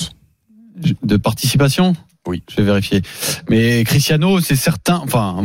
De 1.02 1.16
participation? 1.16 1.94
Oui. 2.26 2.42
Je 2.50 2.56
vais 2.56 2.62
vérifier. 2.62 3.00
Mais 3.48 3.82
Cristiano, 3.84 4.40
c'est 4.40 4.54
certain. 4.56 5.00
Enfin, 5.02 5.36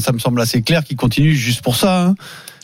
ça 0.00 0.12
me 0.12 0.18
semble 0.18 0.40
assez 0.40 0.62
clair 0.62 0.82
qu'il 0.84 0.96
continue 0.96 1.34
juste 1.34 1.62
pour 1.62 1.76
ça. 1.76 2.06
hein. 2.08 2.14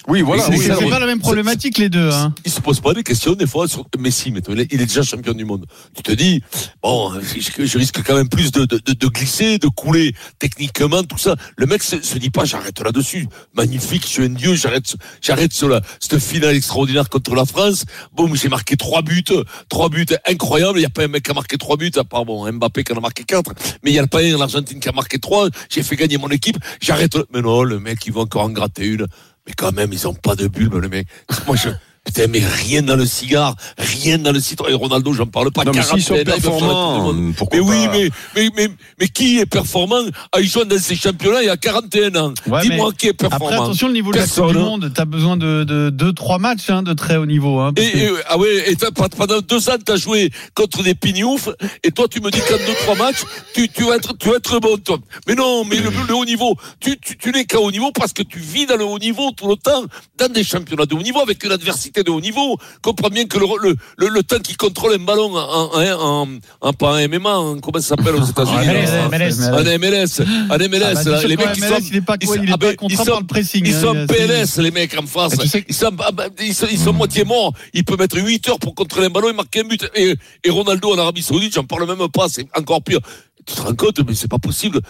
Oui, 0.08 0.22
voilà. 0.22 0.42
C'est 0.44 0.74
oui, 0.74 0.88
pas 0.88 0.98
la 0.98 1.06
même 1.06 1.20
problématique 1.20 1.76
les 1.76 1.90
deux. 1.90 2.10
Hein. 2.10 2.34
Il 2.46 2.50
se 2.50 2.62
pose 2.62 2.80
pas 2.80 2.94
des 2.94 3.02
questions 3.02 3.34
des 3.34 3.46
fois 3.46 3.68
sur 3.68 3.86
Messi, 3.98 4.32
mais 4.32 4.40
il 4.48 4.60
est 4.60 4.72
il 4.72 4.80
est 4.80 4.86
déjà 4.86 5.02
champion 5.02 5.34
du 5.34 5.44
monde. 5.44 5.66
Tu 5.94 6.02
te 6.02 6.12
dis, 6.12 6.42
bon, 6.82 7.12
je, 7.20 7.66
je 7.66 7.78
risque 7.78 8.02
quand 8.02 8.14
même 8.14 8.28
plus 8.28 8.50
de, 8.50 8.64
de, 8.64 8.78
de, 8.78 8.92
de 8.94 9.06
glisser, 9.08 9.58
de 9.58 9.68
couler 9.68 10.14
techniquement, 10.38 11.02
tout 11.02 11.18
ça. 11.18 11.36
Le 11.56 11.66
mec 11.66 11.82
se, 11.82 12.00
se 12.00 12.16
dit 12.16 12.30
pas, 12.30 12.46
j'arrête 12.46 12.80
là-dessus. 12.80 13.26
Magnifique, 13.54 14.02
je 14.04 14.08
suis 14.08 14.24
un 14.24 14.30
dieu, 14.30 14.54
j'arrête, 14.54 14.96
j'arrête 15.20 15.52
cela. 15.52 15.82
Cette 16.00 16.18
finale 16.18 16.56
extraordinaire 16.56 17.10
contre 17.10 17.34
la 17.34 17.44
France. 17.44 17.84
Boum, 18.14 18.34
j'ai 18.34 18.48
marqué 18.48 18.76
trois 18.76 19.02
buts, 19.02 19.24
trois 19.68 19.90
buts 19.90 20.06
incroyables. 20.26 20.78
Il 20.78 20.82
y 20.82 20.86
a 20.86 20.90
pas 20.90 21.04
un 21.04 21.08
mec 21.08 21.22
qui 21.22 21.30
a 21.30 21.34
marqué 21.34 21.58
trois 21.58 21.76
buts, 21.76 21.92
à 21.96 22.04
part 22.04 22.24
bon, 22.24 22.50
Mbappé 22.50 22.82
qui 22.82 22.92
en 22.94 22.96
a 22.96 23.00
marqué 23.00 23.24
quatre. 23.24 23.52
Mais 23.84 23.90
il 23.90 23.94
y 23.94 23.98
a 23.98 24.06
pas 24.06 24.22
un 24.22 24.34
en 24.34 24.40
Argentine 24.40 24.80
qui 24.80 24.88
a 24.88 24.92
marqué 24.92 25.18
trois. 25.18 25.50
J'ai 25.68 25.82
fait 25.82 25.96
gagner 25.96 26.16
mon 26.16 26.30
équipe. 26.30 26.56
J'arrête. 26.80 27.18
Mais 27.34 27.42
non, 27.42 27.62
le 27.62 27.78
mec, 27.78 27.98
il 28.06 28.12
va 28.14 28.22
encore 28.22 28.42
en 28.42 28.50
gratter 28.50 28.86
une. 28.86 29.06
Mais 29.49 29.55
quand 29.57 29.73
même, 29.73 29.93
ils 29.95 30.07
ont 30.07 30.14
pas 30.14 30.37
de 30.37 30.47
bulbe, 30.47 30.75
le 30.75 30.88
mec. 30.90 31.09
Moi, 31.47 31.57
je, 31.57 31.71
putain, 32.08 32.26
mais 32.28 32.40
rien 32.40 32.82
dans 32.82 32.96
le 32.96 33.06
cigare, 33.06 33.54
rien 33.78 34.18
dans 34.18 34.32
le 34.32 34.40
citron. 34.40 34.68
Et 34.68 34.74
Ronaldo, 34.74 35.12
j'en 35.12 35.26
parle 35.26 35.50
pas. 35.50 35.64
Non, 35.64 35.72
mais 35.74 35.82
s'ils 35.82 36.02
sont 36.02 36.14
41 36.14 36.32
ans, 36.32 36.36
il 36.36 36.42
va 36.42 36.50
falloir 36.50 36.58
tout 36.58 37.12
le 37.12 37.12
monde. 37.12 37.16
performants, 37.16 37.32
pourquoi 37.36 37.58
Mais 37.58 37.64
oui, 37.64 37.88
mais, 37.92 38.10
mais, 38.34 38.50
mais, 38.56 38.68
mais 38.98 39.08
qui 39.08 39.38
est 39.38 39.46
performant 39.46 40.02
à 40.32 40.40
y 40.40 40.46
jouer 40.46 40.64
dans 40.64 40.78
ces 40.78 40.96
championnats 40.96 41.42
il 41.42 41.46
y 41.46 41.50
a 41.50 41.56
41 41.56 42.14
ans 42.16 42.34
Dis-moi 42.62 42.92
qui 42.92 43.08
est 43.08 43.12
performant. 43.12 43.46
Après, 43.46 43.62
attention, 43.62 43.88
le 43.88 43.92
niveau 43.92 44.12
de 44.12 44.18
la 44.18 44.26
Coupe 44.26 44.52
du. 44.52 44.58
Monde, 44.58 44.90
t'as 44.94 45.04
besoin 45.04 45.36
de 45.36 45.64
2-3 45.64 45.90
de, 45.90 46.10
trois 46.10 46.38
matchs 46.38 46.70
hein, 46.70 46.82
de 46.82 46.92
très 46.94 47.16
haut 47.16 47.26
niveau. 47.26 47.60
Hein, 47.60 47.72
Et, 47.76 48.08
ah 48.28 48.38
ouais, 48.38 48.72
et 48.72 48.76
pendant 49.16 49.40
deux 49.40 49.68
ans, 49.68 49.76
t'as 49.84 49.96
joué 49.96 50.30
contre 50.54 50.82
des 50.82 50.94
pignoufs, 50.94 51.48
et 51.82 51.90
toi, 51.90 52.06
tu 52.08 52.20
me 52.20 52.30
dis 52.30 52.40
qu'en 52.40 52.56
deux, 52.56 52.74
trois 52.82 52.96
matchs, 52.96 53.22
tu, 53.54 53.68
tu 53.68 53.84
vas 53.84 53.96
être, 53.96 54.16
tu 54.16 54.28
vas 54.28 54.36
être 54.36 54.58
bon, 54.60 54.76
toi. 54.78 54.98
Mais 55.26 55.34
non, 55.34 55.64
mais 55.64 55.76
le, 55.76 55.90
le 56.08 56.14
haut 56.14 56.24
niveau, 56.24 56.56
tu, 56.80 56.98
tu, 56.98 57.16
tu 57.16 57.30
n'es 57.30 57.44
qu'à 57.44 57.60
haut 57.60 57.70
niveau 57.70 57.92
parce 57.92 58.12
que 58.12 58.22
tu 58.22 58.38
vis 58.38 58.66
dans 58.66 58.76
le 58.76 58.84
haut 58.84 58.98
niveau 58.98 59.30
tout 59.32 59.48
le 59.48 59.56
temps, 59.56 59.84
dans 60.16 60.32
des 60.32 60.44
championnats 60.44 60.86
de 60.86 60.94
haut 60.94 61.02
niveau 61.02 61.20
avec 61.20 61.44
une 61.44 61.52
adversité 61.52 61.98
de 62.02 62.09
de 62.09 62.11
haut 62.11 62.21
niveau. 62.21 62.57
Comprends 62.83 63.09
bien 63.09 63.26
que 63.26 63.38
le, 63.38 63.47
le, 63.62 63.76
le, 63.99 64.09
le 64.09 64.23
temps 64.23 64.38
qu'il 64.38 64.57
contrôle 64.57 64.95
un 64.95 64.99
ballon 65.05 65.35
en, 65.37 65.75
en, 65.75 66.23
en, 66.25 66.28
en, 66.61 66.73
pas 66.73 66.95
en 66.95 67.09
MMA, 67.09 67.31
en- 67.38 67.59
comment 67.61 67.81
ça 67.81 67.97
s'appelle 67.97 68.14
aux 68.14 68.25
États-Unis 68.25 68.67
MLS, 68.67 68.90
là 68.90 69.09
MLS. 69.09 69.40
En 69.52 69.78
MLS, 69.78 70.21
en 70.50 70.59
MLS, 70.59 70.95
Ah, 70.97 71.05
bah, 71.05 71.23
les 71.26 71.37
mecs 71.37 71.59
MLS, 71.59 71.69
sont, 71.69 71.87
il 71.90 71.97
est 71.97 72.00
pas, 72.00 72.17
ils 72.21 72.26
quoi, 72.26 72.37
il 72.37 72.49
est 72.49 72.52
ah 72.52 72.59
pas 72.59 72.67
ben, 72.67 72.76
ils 72.88 72.97
sont- 72.97 73.05
par 73.05 73.21
le 73.21 73.26
pressing. 73.26 73.62
ils 73.67 73.75
hein, 73.75 73.81
sont 73.81 73.95
il 73.95 74.07
PLS, 74.07 74.57
les 74.59 74.71
mecs 74.71 74.95
en 74.99 75.02
tu 75.28 75.49
sais- 75.49 75.64
Ils 75.69 75.75
sont, 75.75 75.90
ah 76.00 76.12
ben, 76.12 76.31
ils 76.40 76.55
sont, 76.55 76.67
ils 76.71 76.78
sont 76.78 76.93
moitié 76.93 77.25
morts. 77.25 77.52
Ils 77.75 77.85
peuvent 77.85 77.99
mettre 77.99 78.17
8 78.19 78.49
heures 78.49 78.59
pour 78.59 78.75
contrôler 78.75 79.07
un 79.07 79.11
ballon 79.11 79.28
et 79.31 79.33
marquer 79.35 79.61
un 79.61 79.64
but. 79.64 79.87
Et, 79.95 80.14
et 80.45 80.50
Ronaldo 80.50 80.93
en 80.95 80.99
Arabie 80.99 81.23
Saoudite, 81.23 81.55
j'en 81.55 81.64
parle 81.64 81.87
même 81.87 82.09
pas, 82.09 82.28
c'est 82.28 82.47
encore 82.57 82.83
pire. 82.83 83.00
Tu 83.47 83.55
te 83.55 83.61
rends 83.62 83.75
compte, 83.75 84.00
mais 84.07 84.14
c'est 84.14 84.28
pas 84.28 84.38
possible. 84.38 84.81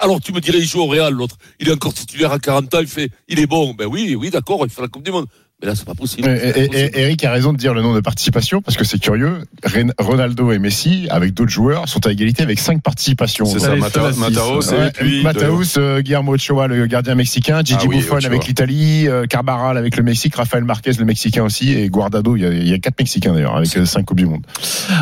Alors 0.00 0.20
tu 0.20 0.32
me 0.32 0.40
dirais, 0.40 0.58
il 0.58 0.66
joue 0.66 0.80
au 0.80 0.86
Real, 0.86 1.12
l'autre. 1.12 1.36
Il 1.58 1.68
est 1.68 1.72
encore 1.72 1.94
titulaire 1.94 2.32
à 2.32 2.38
40 2.38 2.74
ans, 2.74 2.78
il 2.80 2.86
fait, 2.86 3.10
il 3.28 3.38
est 3.40 3.46
bon. 3.46 3.72
Ben 3.74 3.86
oui, 3.86 4.14
oui, 4.14 4.30
d'accord, 4.30 4.60
il 4.64 4.70
fait 4.70 4.82
la 4.82 4.88
Coupe 4.88 5.04
du 5.04 5.10
Monde. 5.10 5.26
Mais 5.60 5.66
là, 5.66 5.74
c'est 5.74 5.84
pas 5.84 5.94
possible. 5.94 6.28
Et, 6.28 6.36
pas 6.36 6.52
possible. 6.52 6.76
et- 6.76 7.00
Eric 7.00 7.24
a 7.24 7.32
raison 7.32 7.52
de 7.52 7.58
dire 7.58 7.74
le 7.74 7.82
nom 7.82 7.92
de 7.92 7.98
participation 8.00 8.62
parce 8.62 8.76
que 8.76 8.84
c'est 8.84 9.00
curieux. 9.00 9.38
Ren- 9.64 9.92
Ronaldo 9.98 10.52
et 10.52 10.60
Messi, 10.60 11.08
avec 11.10 11.34
d'autres 11.34 11.50
joueurs, 11.50 11.88
sont 11.88 12.06
à 12.06 12.12
égalité 12.12 12.44
avec 12.44 12.60
cinq 12.60 12.80
participations. 12.80 13.44
C'est 13.44 13.58
ça, 13.58 13.74
Mata-. 13.74 14.12
Mataos 14.16 14.70
Ouais, 14.72 14.86
et 14.86 14.90
puis. 14.92 15.22
Mataus, 15.24 15.76
euh, 15.76 16.00
Guillermo 16.00 16.34
Ochoa, 16.34 16.68
le 16.68 16.86
gardien 16.86 17.16
mexicain, 17.16 17.58
Gigi 17.64 17.74
Ah 17.80 17.86
oui, 17.88 17.96
Buffon 17.96 18.18
Ochoa. 18.18 18.28
avec 18.28 18.46
l'Italie, 18.46 19.08
euh, 19.08 19.26
Carbaral 19.26 19.76
avec 19.76 19.96
le 19.96 20.04
Mexique, 20.04 20.36
Rafael 20.36 20.62
Marquez 20.62 20.92
le 20.92 21.04
Mexicain 21.04 21.42
aussi, 21.42 21.72
et 21.72 21.88
Guardado, 21.88 22.36
il 22.36 22.42
y 22.42 22.46
a, 22.46 22.50
il 22.52 22.68
y 22.68 22.72
a 22.72 22.78
quatre 22.78 22.98
Mexicains 23.00 23.32
d'ailleurs, 23.32 23.56
avec 23.56 23.76
euh, 23.76 23.84
cinq 23.84 24.04
Coupes 24.04 24.18
du 24.18 24.26
Monde. 24.26 24.46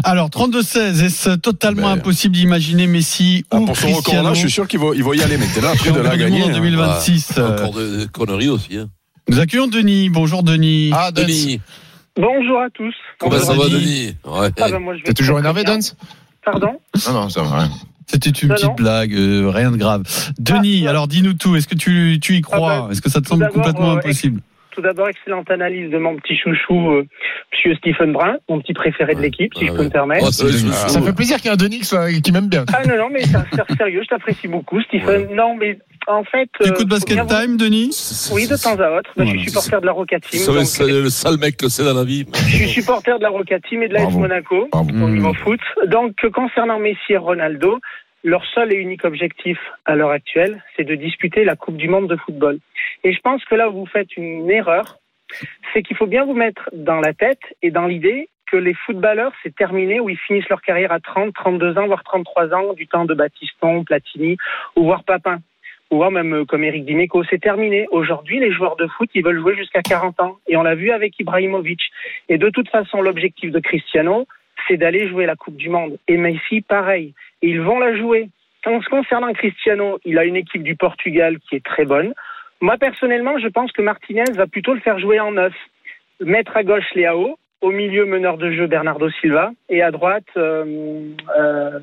Alors, 0.05 0.31
32-16, 0.31 1.03
est-ce 1.05 1.31
totalement 1.37 1.89
Ben, 1.93 1.99
impossible 1.99 2.35
d'imaginer 2.35 2.87
Messi 2.87 3.45
Ah, 3.51 3.59
ou 3.59 3.67
pour 3.67 3.77
ce 3.77 3.83
record-là, 3.83 4.01
Cristiano 4.03 4.35
je 4.35 4.41
suis 4.41 4.51
sûr 4.51 4.67
qu'il 4.67 4.79
va, 4.81 4.87
il 4.95 5.05
va 5.05 5.15
y 5.17 5.23
aller 5.23 5.37
maintenant. 5.37 5.69
Après 5.75 5.91
de 5.93 6.01
la 6.01 6.17
du 6.17 6.23
monde 6.23 6.31
gagner. 6.31 6.43
en 6.45 6.49
hein. 6.49 6.53
2026 6.53 7.33
euh, 7.37 7.53
Encore 7.59 7.73
de, 7.75 7.97
de 8.01 8.05
conneries 8.07 8.49
aussi. 8.49 8.79
Hein. 8.79 8.89
Nous 9.29 9.41
accueillons 9.41 9.67
Denis. 9.67 10.09
Bonjour 10.09 10.43
Denis. 10.43 10.91
Ah, 10.95 11.11
Denis, 11.13 11.61
Bonjour 12.17 12.61
à 12.61 12.71
tous. 12.71 12.95
comment 13.19 13.39
ça 13.39 13.53
va, 13.55 13.65
Denis. 13.69 13.73
Denis 13.75 14.17
ouais. 14.25 14.49
Ah 14.61 14.69
bah, 14.71 14.79
t'es 15.05 15.13
toujours 15.15 15.39
énervé. 15.39 15.65
Duns 15.65 15.95
Pardon 16.45 16.79
Non, 17.09 17.13
non, 17.13 17.29
ça 17.29 17.43
va. 17.43 17.65
C'était 18.07 18.31
une 18.31 18.49
Non, 18.51 18.55
petite 18.55 18.69
non. 18.69 18.75
blague, 18.75 19.13
euh, 19.15 19.51
rien 19.51 19.73
de 19.73 19.77
grave. 19.77 20.03
Denis, 20.39 20.83
ouais. 20.83 20.89
alors 20.89 21.09
dis-nous 21.09 21.35
tout. 21.35 21.57
Est-ce 21.57 21.67
que 21.67 21.75
tu, 21.75 22.19
tu 22.23 22.35
y 22.37 22.41
crois 22.41 22.73
Ah 22.73 22.81
bah, 22.83 22.89
Est-ce 22.93 23.03
que 23.03 23.11
ça 23.11 23.21
te 23.21 23.27
semble 23.27 23.49
complètement 23.49 23.91
euh, 23.91 23.97
impossible 23.97 24.41
Tout 24.71 24.81
d'abord, 24.81 25.09
excellente 25.09 25.51
analyse 25.51 25.91
de 25.91 25.99
mon 25.99 26.15
petit 26.17 26.37
chouchou, 26.37 26.91
euh, 26.93 27.05
Monsieur 27.53 27.75
Stephen 27.75 28.13
Brun, 28.13 28.37
mon 28.49 28.61
petit 28.61 28.75
préféré 28.75 29.17
de 29.17 29.21
l'équipe, 29.21 29.53
si 29.59 29.67
je 29.67 29.73
peux 29.73 29.83
me 29.85 29.91
permettre. 29.91 30.27
Oh. 30.29 30.31
Ça 30.31 31.03
fait 31.03 31.13
plaisir 31.13 31.39
qu'il 31.39 31.47
y 31.47 31.49
ait 31.49 31.53
un 31.55 31.57
Denis 31.57 31.81
qui, 31.81 31.85
soit- 31.85 32.13
qui 32.21 32.31
m'aime 32.31 32.49
bien. 32.49 32.65
Ah 32.73 32.87
non, 32.87 32.97
non, 32.97 33.09
mais 33.13 33.25
ser- 33.25 33.39
sérieux, 33.77 34.03
je 34.05 34.09
t'apprécie 34.09 34.47
beaucoup, 34.47 34.81
Stephen. 34.83 35.27
Non, 35.35 35.57
mais 35.57 35.77
en 36.07 36.25
fait... 36.25 36.49
Tu 36.61 36.67
euh, 36.67 36.73
écoutes 36.73 36.81
faut 36.81 36.87
Basket 36.87 37.27
Time, 37.27 37.57
Denis 37.57 38.31
Oui, 38.33 38.47
de 38.47 38.57
temps 38.57 38.79
à 38.81 38.99
autre. 38.99 39.11
Bah, 39.17 39.25
je 39.25 39.31
suis 39.31 39.49
supporter 39.51 39.81
de 39.81 39.87
la 39.87 39.93
Roca 39.93 40.17
Vous 40.17 40.39
Team. 40.39 40.55
donc, 40.55 40.67
c'est 40.67 40.87
le 40.87 41.09
sale 41.09 41.39
mec 41.39 41.57
que 41.57 41.69
c'est 41.69 41.85
dans 41.85 41.95
la 41.95 42.05
vie. 42.05 42.27
je 42.35 42.57
suis 42.57 42.69
supporter 42.69 43.19
de 43.19 43.23
la 43.23 43.31
Roca 43.31 43.59
Team 43.61 43.83
et 43.83 43.89
de 43.89 43.95
la 43.95 44.03
Bravo. 44.03 44.19
Monaco 44.21 44.69
Bravo. 44.71 44.91
au 44.91 45.09
niveau 45.09 45.35
foot. 45.35 45.61
Donc, 45.87 46.15
euh, 46.25 46.31
concernant 46.31 46.79
Messi 46.79 47.13
et 47.13 47.17
Ronaldo, 47.17 47.79
leur 48.25 48.45
seul 48.55 48.73
et 48.73 48.77
unique 48.77 49.05
objectif 49.05 49.59
à 49.85 49.95
l'heure 49.95 50.11
actuelle, 50.11 50.63
c'est 50.77 50.85
de 50.85 50.95
disputer 50.95 51.45
la 51.45 51.57
Coupe 51.57 51.77
du 51.77 51.89
Monde 51.89 52.09
de 52.09 52.17
football. 52.17 52.59
Et 53.05 53.13
je 53.13 53.21
pense 53.21 53.45
que 53.45 53.55
là 53.55 53.71
où 53.71 53.73
vous 53.73 53.87
faites 53.87 54.17
une 54.17 54.51
erreur, 54.51 54.99
c'est 55.73 55.83
qu'il 55.83 55.97
faut 55.97 56.07
bien 56.07 56.25
vous 56.25 56.35
mettre 56.35 56.69
dans 56.73 57.01
la 57.01 57.13
tête 57.13 57.41
et 57.63 57.71
dans 57.71 57.87
l'idée 57.87 58.29
que 58.47 58.57
les 58.57 58.75
footballeurs, 58.75 59.33
c'est 59.43 59.55
terminé, 59.55 60.01
où 60.01 60.09
ils 60.09 60.19
finissent 60.19 60.49
leur 60.49 60.63
carrière 60.63 60.93
à 60.93 61.01
30, 61.01 61.35
32 61.35 61.79
ans, 61.79 61.87
voire 61.87 62.05
33 62.05 62.55
ans, 62.55 62.73
du 62.75 62.87
temps 62.87 63.05
de 63.05 63.15
Battiston, 63.15 63.85
Platini, 63.85 64.37
ou 64.77 64.85
voire 64.85 65.05
Papin, 65.05 65.41
ou 65.91 66.03
même 66.11 66.35
euh, 66.35 66.45
comme 66.45 66.65
Eric 66.65 66.85
Dimeco, 66.85 67.23
c'est 67.25 67.41
terminé. 67.41 67.87
Aujourd'hui, 67.91 68.41
les 68.41 68.53
joueurs 68.53 68.77
de 68.77 68.87
foot, 68.87 69.09
ils 69.15 69.25
veulent 69.25 69.41
jouer 69.41 69.57
jusqu'à 69.57 69.83
40 69.83 70.21
ans. 70.21 70.37
Et 70.49 70.57
on 70.57 70.63
l'a 70.63 70.75
vu 70.75 70.91
avec 70.91 71.19
Ibrahimovic. 71.19 71.81
Et 72.29 72.39
de 72.39 72.49
toute 72.51 72.69
façon, 72.69 73.01
l'objectif 73.01 73.53
de 73.53 73.61
Cristiano, 73.61 74.27
c'est 74.67 74.77
d'aller 74.77 75.09
jouer 75.09 75.27
la 75.27 75.37
Coupe 75.37 75.57
du 75.57 75.69
Monde. 75.69 75.99
Et 76.09 76.17
Messi, 76.17 76.61
pareil. 76.61 77.15
Et 77.43 77.51
ils 77.51 77.61
vont 77.61 77.79
la 77.79 77.97
jouer. 77.97 78.29
En 78.67 78.81
ce 78.83 78.89
concernant 78.89 79.33
Cristiano, 79.33 79.99
il 80.05 80.19
a 80.19 80.25
une 80.25 80.37
équipe 80.37 80.65
du 80.65 80.75
Portugal 80.75 81.39
qui 81.49 81.55
est 81.55 81.65
très 81.65 81.85
bonne. 81.85 82.15
Moi, 82.61 82.77
personnellement, 82.79 83.39
je 83.39 83.49
pense 83.49 83.71
que 83.71 83.83
Martinez 83.83 84.25
va 84.35 84.47
plutôt 84.47 84.75
le 84.75 84.81
faire 84.81 84.99
jouer 84.99 85.21
en 85.21 85.33
neuf. 85.33 85.55
Mettre 86.21 86.57
à 86.57 86.65
gauche 86.65 86.95
Léao, 86.95 87.39
au 87.61 87.71
milieu 87.71 88.07
meneur 88.07 88.39
de 88.39 88.51
jeu 88.51 88.67
Bernardo 88.67 89.09
Silva, 89.11 89.53
et 89.69 89.83
à 89.83 89.91
droite 89.91 90.25
euh, 90.37 91.13
euh, 91.39 91.79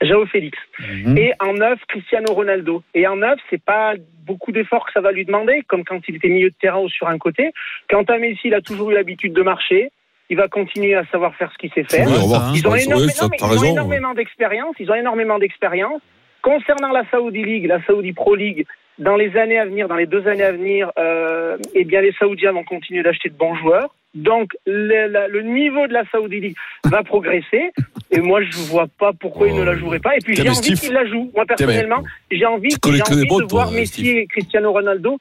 Jao 0.00 0.26
Félix. 0.26 0.56
Mhm. 0.78 1.18
Et 1.18 1.32
en 1.40 1.54
neuf, 1.54 1.80
Cristiano 1.88 2.32
Ronaldo. 2.32 2.82
Et 2.94 3.06
en 3.06 3.16
neuf, 3.16 3.38
c'est 3.50 3.62
pas 3.62 3.94
beaucoup 4.26 4.52
d'efforts 4.52 4.86
que 4.86 4.92
ça 4.92 5.00
va 5.00 5.10
lui 5.12 5.24
demander, 5.24 5.62
comme 5.66 5.84
quand 5.84 6.00
il 6.08 6.16
était 6.16 6.28
milieu 6.28 6.50
de 6.50 6.54
terrain 6.60 6.80
ou 6.80 6.88
sur 6.88 7.08
un 7.08 7.18
côté. 7.18 7.50
Quant 7.90 8.02
à 8.04 8.18
Messi, 8.18 8.42
il 8.44 8.54
a 8.54 8.60
toujours 8.60 8.90
eu 8.90 8.94
l'habitude 8.94 9.32
de 9.32 9.42
marcher. 9.42 9.90
Il 10.30 10.36
va 10.36 10.46
continuer 10.48 10.94
à 10.94 11.04
savoir 11.06 11.34
faire 11.36 11.50
ce 11.52 11.58
qu'il 11.58 11.72
sait 11.72 11.84
faire. 11.84 12.06
Ouais, 12.06 12.12
hein. 12.14 12.52
Ils 12.54 12.66
ont, 12.66 12.74
énorme- 12.74 13.02
ouais, 13.02 13.08
ça, 13.08 13.26
ils 13.40 13.64
énormément 13.70 14.14
d'expérience. 14.14 14.74
Ils 14.78 14.90
ont 14.90 14.94
énormément 14.94 15.38
d'expérience. 15.38 16.02
Concernant 16.42 16.92
la 16.92 17.04
Saudi 17.10 17.42
League, 17.42 17.66
la 17.66 17.82
Saudi 17.84 18.12
Pro 18.12 18.34
League, 18.34 18.66
dans 18.98 19.16
les 19.16 19.36
années 19.36 19.58
à 19.58 19.64
venir, 19.64 19.88
dans 19.88 19.96
les 19.96 20.06
deux 20.06 20.26
années 20.28 20.42
à 20.44 20.52
venir, 20.52 20.92
euh, 20.98 21.56
eh 21.74 21.84
bien 21.84 22.00
les 22.02 22.12
Saoudiens 22.12 22.52
vont 22.52 22.64
continuer 22.64 23.02
d'acheter 23.02 23.28
de 23.30 23.34
bons 23.34 23.54
joueurs. 23.54 23.94
Donc 24.14 24.56
le, 24.66 25.06
la- 25.08 25.28
le 25.28 25.42
niveau 25.42 25.86
de 25.86 25.92
la 25.92 26.04
Saudi 26.10 26.40
League 26.40 26.56
va 26.84 27.02
progresser. 27.02 27.70
Et 28.10 28.20
moi, 28.20 28.40
je 28.42 28.56
vois 28.70 28.86
pas 28.98 29.12
pourquoi 29.12 29.48
ils 29.48 29.54
ne 29.54 29.62
la 29.62 29.76
joueraient 29.76 29.98
pas. 30.00 30.16
Et 30.16 30.20
puis 30.20 30.34
j'ai 30.34 30.48
envie 30.58 30.68
qu'ils 30.80 30.92
la 30.94 31.06
jouent. 31.06 31.30
Moi 31.34 31.44
personnellement, 31.46 32.02
j'ai 32.30 32.46
envie, 32.46 32.70
envie 33.02 33.28
de 33.40 33.50
voir 33.50 33.66
Messi 33.80 34.08
et 34.08 34.26
Cristiano 34.26 34.72
Ronaldo 34.72 35.18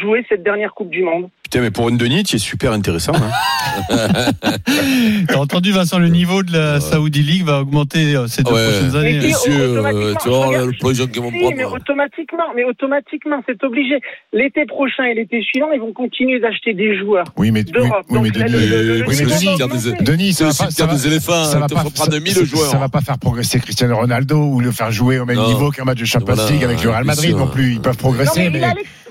jouer 0.00 0.24
cette 0.28 0.42
dernière 0.42 0.72
Coupe 0.74 0.90
du 0.90 1.02
Monde. 1.02 1.28
Putain, 1.50 1.62
mais 1.62 1.72
pour 1.72 1.88
une 1.88 1.96
Denis, 1.96 2.22
tu 2.22 2.36
es 2.36 2.38
super 2.38 2.70
intéressant. 2.72 3.10
Hein. 3.16 3.90
T'as 5.28 5.36
entendu 5.36 5.72
Vincent, 5.72 5.98
le 5.98 6.06
niveau 6.06 6.44
de 6.44 6.52
la 6.52 6.78
Saudi 6.78 7.22
League 7.24 7.44
va 7.44 7.62
augmenter 7.62 8.14
euh, 8.14 8.28
ces 8.28 8.44
deux 8.44 8.52
Ouais. 8.52 8.62
prochaines 8.70 8.94
années. 8.94 9.18
Mais 9.20 9.32
si, 9.32 9.48
Monsieur, 9.50 9.70
automatiquement, 9.72 10.06
euh, 10.06 10.14
tu 10.22 10.28
vois, 10.28 10.46
regarde, 10.46 10.66
le 10.66 10.72
projet 10.78 11.08
qu'ils 11.08 11.22
vont 11.22 11.30
Si, 11.32 11.54
mais 11.56 11.64
automatiquement, 11.64 12.44
mais 12.54 12.62
automatiquement, 12.62 13.42
c'est 13.48 13.64
obligé. 13.64 14.00
L'été 14.32 14.64
prochain 14.66 15.02
et 15.04 15.14
l'été 15.14 15.42
suivant, 15.42 15.72
ils 15.74 15.80
vont 15.80 15.92
continuer 15.92 16.38
d'acheter 16.38 16.72
des 16.72 16.96
joueurs. 16.96 17.26
Oui, 17.36 17.50
mais, 17.50 17.64
oui, 17.66 17.72
d'Europe. 17.72 18.06
oui, 18.10 18.20
mais 18.22 18.30
Donc, 18.30 18.42
là, 18.42 18.48
Denis, 18.48 18.66
le- 18.68 19.04
oui, 19.08 19.16
mais 19.18 20.04
Denis, 20.04 20.32
ça 20.32 20.44
va 20.44 20.52
C'est 20.52 20.86
pas, 20.86 20.94
des 20.94 21.06
éléphants. 21.08 21.44
ça 21.46 21.58
va 21.58 21.66
pas, 21.66 21.82
ça- 21.94 22.10
1000 22.20 22.28
ça- 22.32 22.44
joueurs. 22.44 22.66
ça 22.70 22.78
va 22.78 22.88
pas 22.88 23.00
faire 23.00 23.18
progresser 23.18 23.58
Cristiano 23.58 23.96
Ronaldo 23.96 24.36
ou 24.38 24.60
le 24.60 24.70
faire 24.70 24.92
jouer 24.92 25.18
au 25.18 25.24
même 25.26 25.40
niveau 25.40 25.70
qu'un 25.70 25.82
match 25.84 25.98
de 25.98 26.04
Champions 26.04 26.36
League 26.48 26.62
avec 26.62 26.80
le 26.84 26.90
Real 26.90 27.02
Madrid 27.04 27.34
non 27.36 27.48
plus. 27.48 27.72
Ils 27.72 27.80
peuvent 27.80 27.96
progresser, 27.98 28.50
mais 28.50 28.62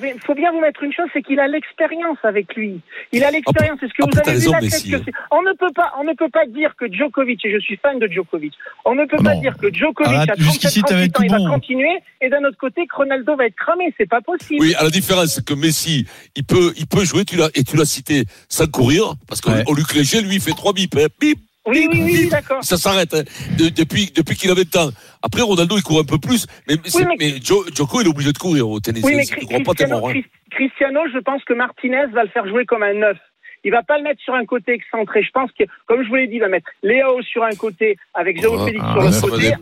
il 0.02 0.22
faut 0.26 0.34
bien 0.36 0.52
vous 0.54 0.62
mettre 0.62 0.82
une 0.84 0.94
chose, 0.94 1.08
c'est 1.14 1.22
qu'il 1.22 1.40
a 1.42 1.48
l'expérience 1.48 2.18
avec 2.30 2.56
lui. 2.56 2.80
Il 3.12 3.24
a 3.26 3.32
l'expérience. 3.32 3.84
Est-ce 3.84 3.92
que 3.92 4.04
ah, 4.04 4.08
vous 4.10 4.20
avez 4.30 4.40
vu 4.40 4.46
la 4.52 4.60
tête 4.60 4.72
Messi, 4.72 4.92
que 4.92 4.98
c'est 5.04 5.12
On 5.32 5.42
ne 5.42 5.52
peut 5.54 5.74
pas, 5.76 5.92
on 6.00 6.06
ne 6.06 6.14
peut 6.14 6.30
pas 6.30 6.46
dire 6.46 6.74
que 6.78 6.92
Djokovic, 6.92 7.44
et 7.44 7.52
je 7.52 7.60
suis 7.60 7.76
fan 7.76 8.00
de 8.00 8.08
Djokovic, 8.08 8.54
on 8.86 8.96
ne 8.96 9.04
peut 9.06 9.18
Oh 9.20 9.24
pas 9.24 9.36
non. 9.36 9.42
dire 9.42 9.58
que 9.58 9.74
Djokovic 9.74 10.30
Ah, 10.30 10.34
à 10.34 10.42
jusqu'ici, 10.42 10.82
37 10.82 10.86
t'avais 10.88 11.10
38 11.10 11.32
ans, 11.32 11.36
tout 11.36 11.42
il 11.42 11.48
va 11.48 11.54
continuer, 11.54 12.00
et 12.22 12.30
d'un 12.30 12.44
autre 12.46 12.58
côté, 12.58 12.88
Ronaldo 12.96 13.36
va 13.36 13.48
être 13.48 13.56
cramé. 13.56 13.94
C'est 13.98 14.10
pas 14.10 14.22
possible. 14.22 14.62
Oui, 14.62 14.74
à 14.76 14.84
la 14.84 14.90
différence, 14.90 15.34
c'est 15.34 15.46
que 15.46 15.54
Messi, 15.54 16.06
il 16.36 16.46
peut, 16.46 16.74
il 16.78 16.88
peut 16.88 17.04
jouer, 17.04 17.26
tu 17.26 17.36
l'as, 17.36 17.50
et 17.56 17.64
tu 17.64 17.76
l'as 17.76 17.86
cité, 17.86 18.24
sans 18.48 18.68
courir, 18.68 19.16
parce 19.28 19.42
qu'au 19.42 19.50
Ouais. 19.50 19.64
Léger, 19.96 20.22
lui, 20.22 20.36
il 20.36 20.42
fait 20.42 20.52
trois 20.52 20.72
bips, 20.74 20.96
hein. 20.96 21.08
bip, 21.20 21.40
Oui, 21.68 21.88
oui, 21.92 22.02
oui, 22.04 22.30
d'accord. 22.30 22.64
Ça 22.64 22.78
s'arrête, 22.78 23.14
hein. 23.14 23.24
De- 23.58 23.70
depuis, 23.70 24.12
depuis 24.16 24.36
qu'il 24.36 24.50
avait 24.50 24.62
le 24.62 24.70
temps. 24.70 24.90
Après, 25.22 25.42
Ronaldo, 25.42 25.78
il 25.78 25.84
court 25.84 26.00
un 26.00 26.04
peu 26.06 26.18
plus, 26.18 26.48
mais, 26.68 26.76
c'est- 26.86 27.06
mais- 27.06 27.16
mais 27.20 27.30
Jo- 27.44 27.66
Djoko, 27.74 28.02
il 28.02 28.08
est 28.08 28.10
obligé 28.10 28.32
de 28.32 28.38
courir 28.38 28.70
au 28.70 28.80
tennis. 28.80 29.04
Oui, 29.04 29.16
mais 29.16 29.24
Cri- 29.26 29.46
pas, 29.46 29.74
Cristiano, 29.74 30.00
mort, 30.00 30.10
hein. 30.10 30.22
Cristiano, 30.52 31.02
je 31.14 31.20
pense 31.20 31.44
que 31.44 31.54
Martinez 31.54 32.06
va 32.14 32.24
le 32.24 32.30
faire 32.30 32.48
jouer 32.48 32.66
comme 32.66 32.82
un 32.84 32.94
neuf. 32.94 33.18
Il 33.66 33.72
va 33.72 33.84
pas 33.84 33.98
le 33.98 34.04
mettre 34.06 34.22
sur 34.22 34.34
un 34.34 34.46
côté 34.46 34.72
excentré. 34.72 35.22
Je 35.22 35.32
pense 35.32 35.52
que, 35.52 35.66
comme 35.86 36.02
je 36.02 36.08
vous 36.08 36.16
l'ai 36.16 36.28
dit, 36.28 36.36
il 36.36 36.40
va 36.40 36.48
mettre 36.48 36.70
Léao 36.82 37.22
sur 37.24 37.44
un 37.44 37.52
côté 37.52 37.98
avec 38.14 38.38
Ah, 38.40 38.66
Félix 38.66 38.84
ah, 38.88 38.94
sur 38.94 39.02
l'autre 39.02 39.36
côté, 39.36 39.50
dé- 39.50 39.56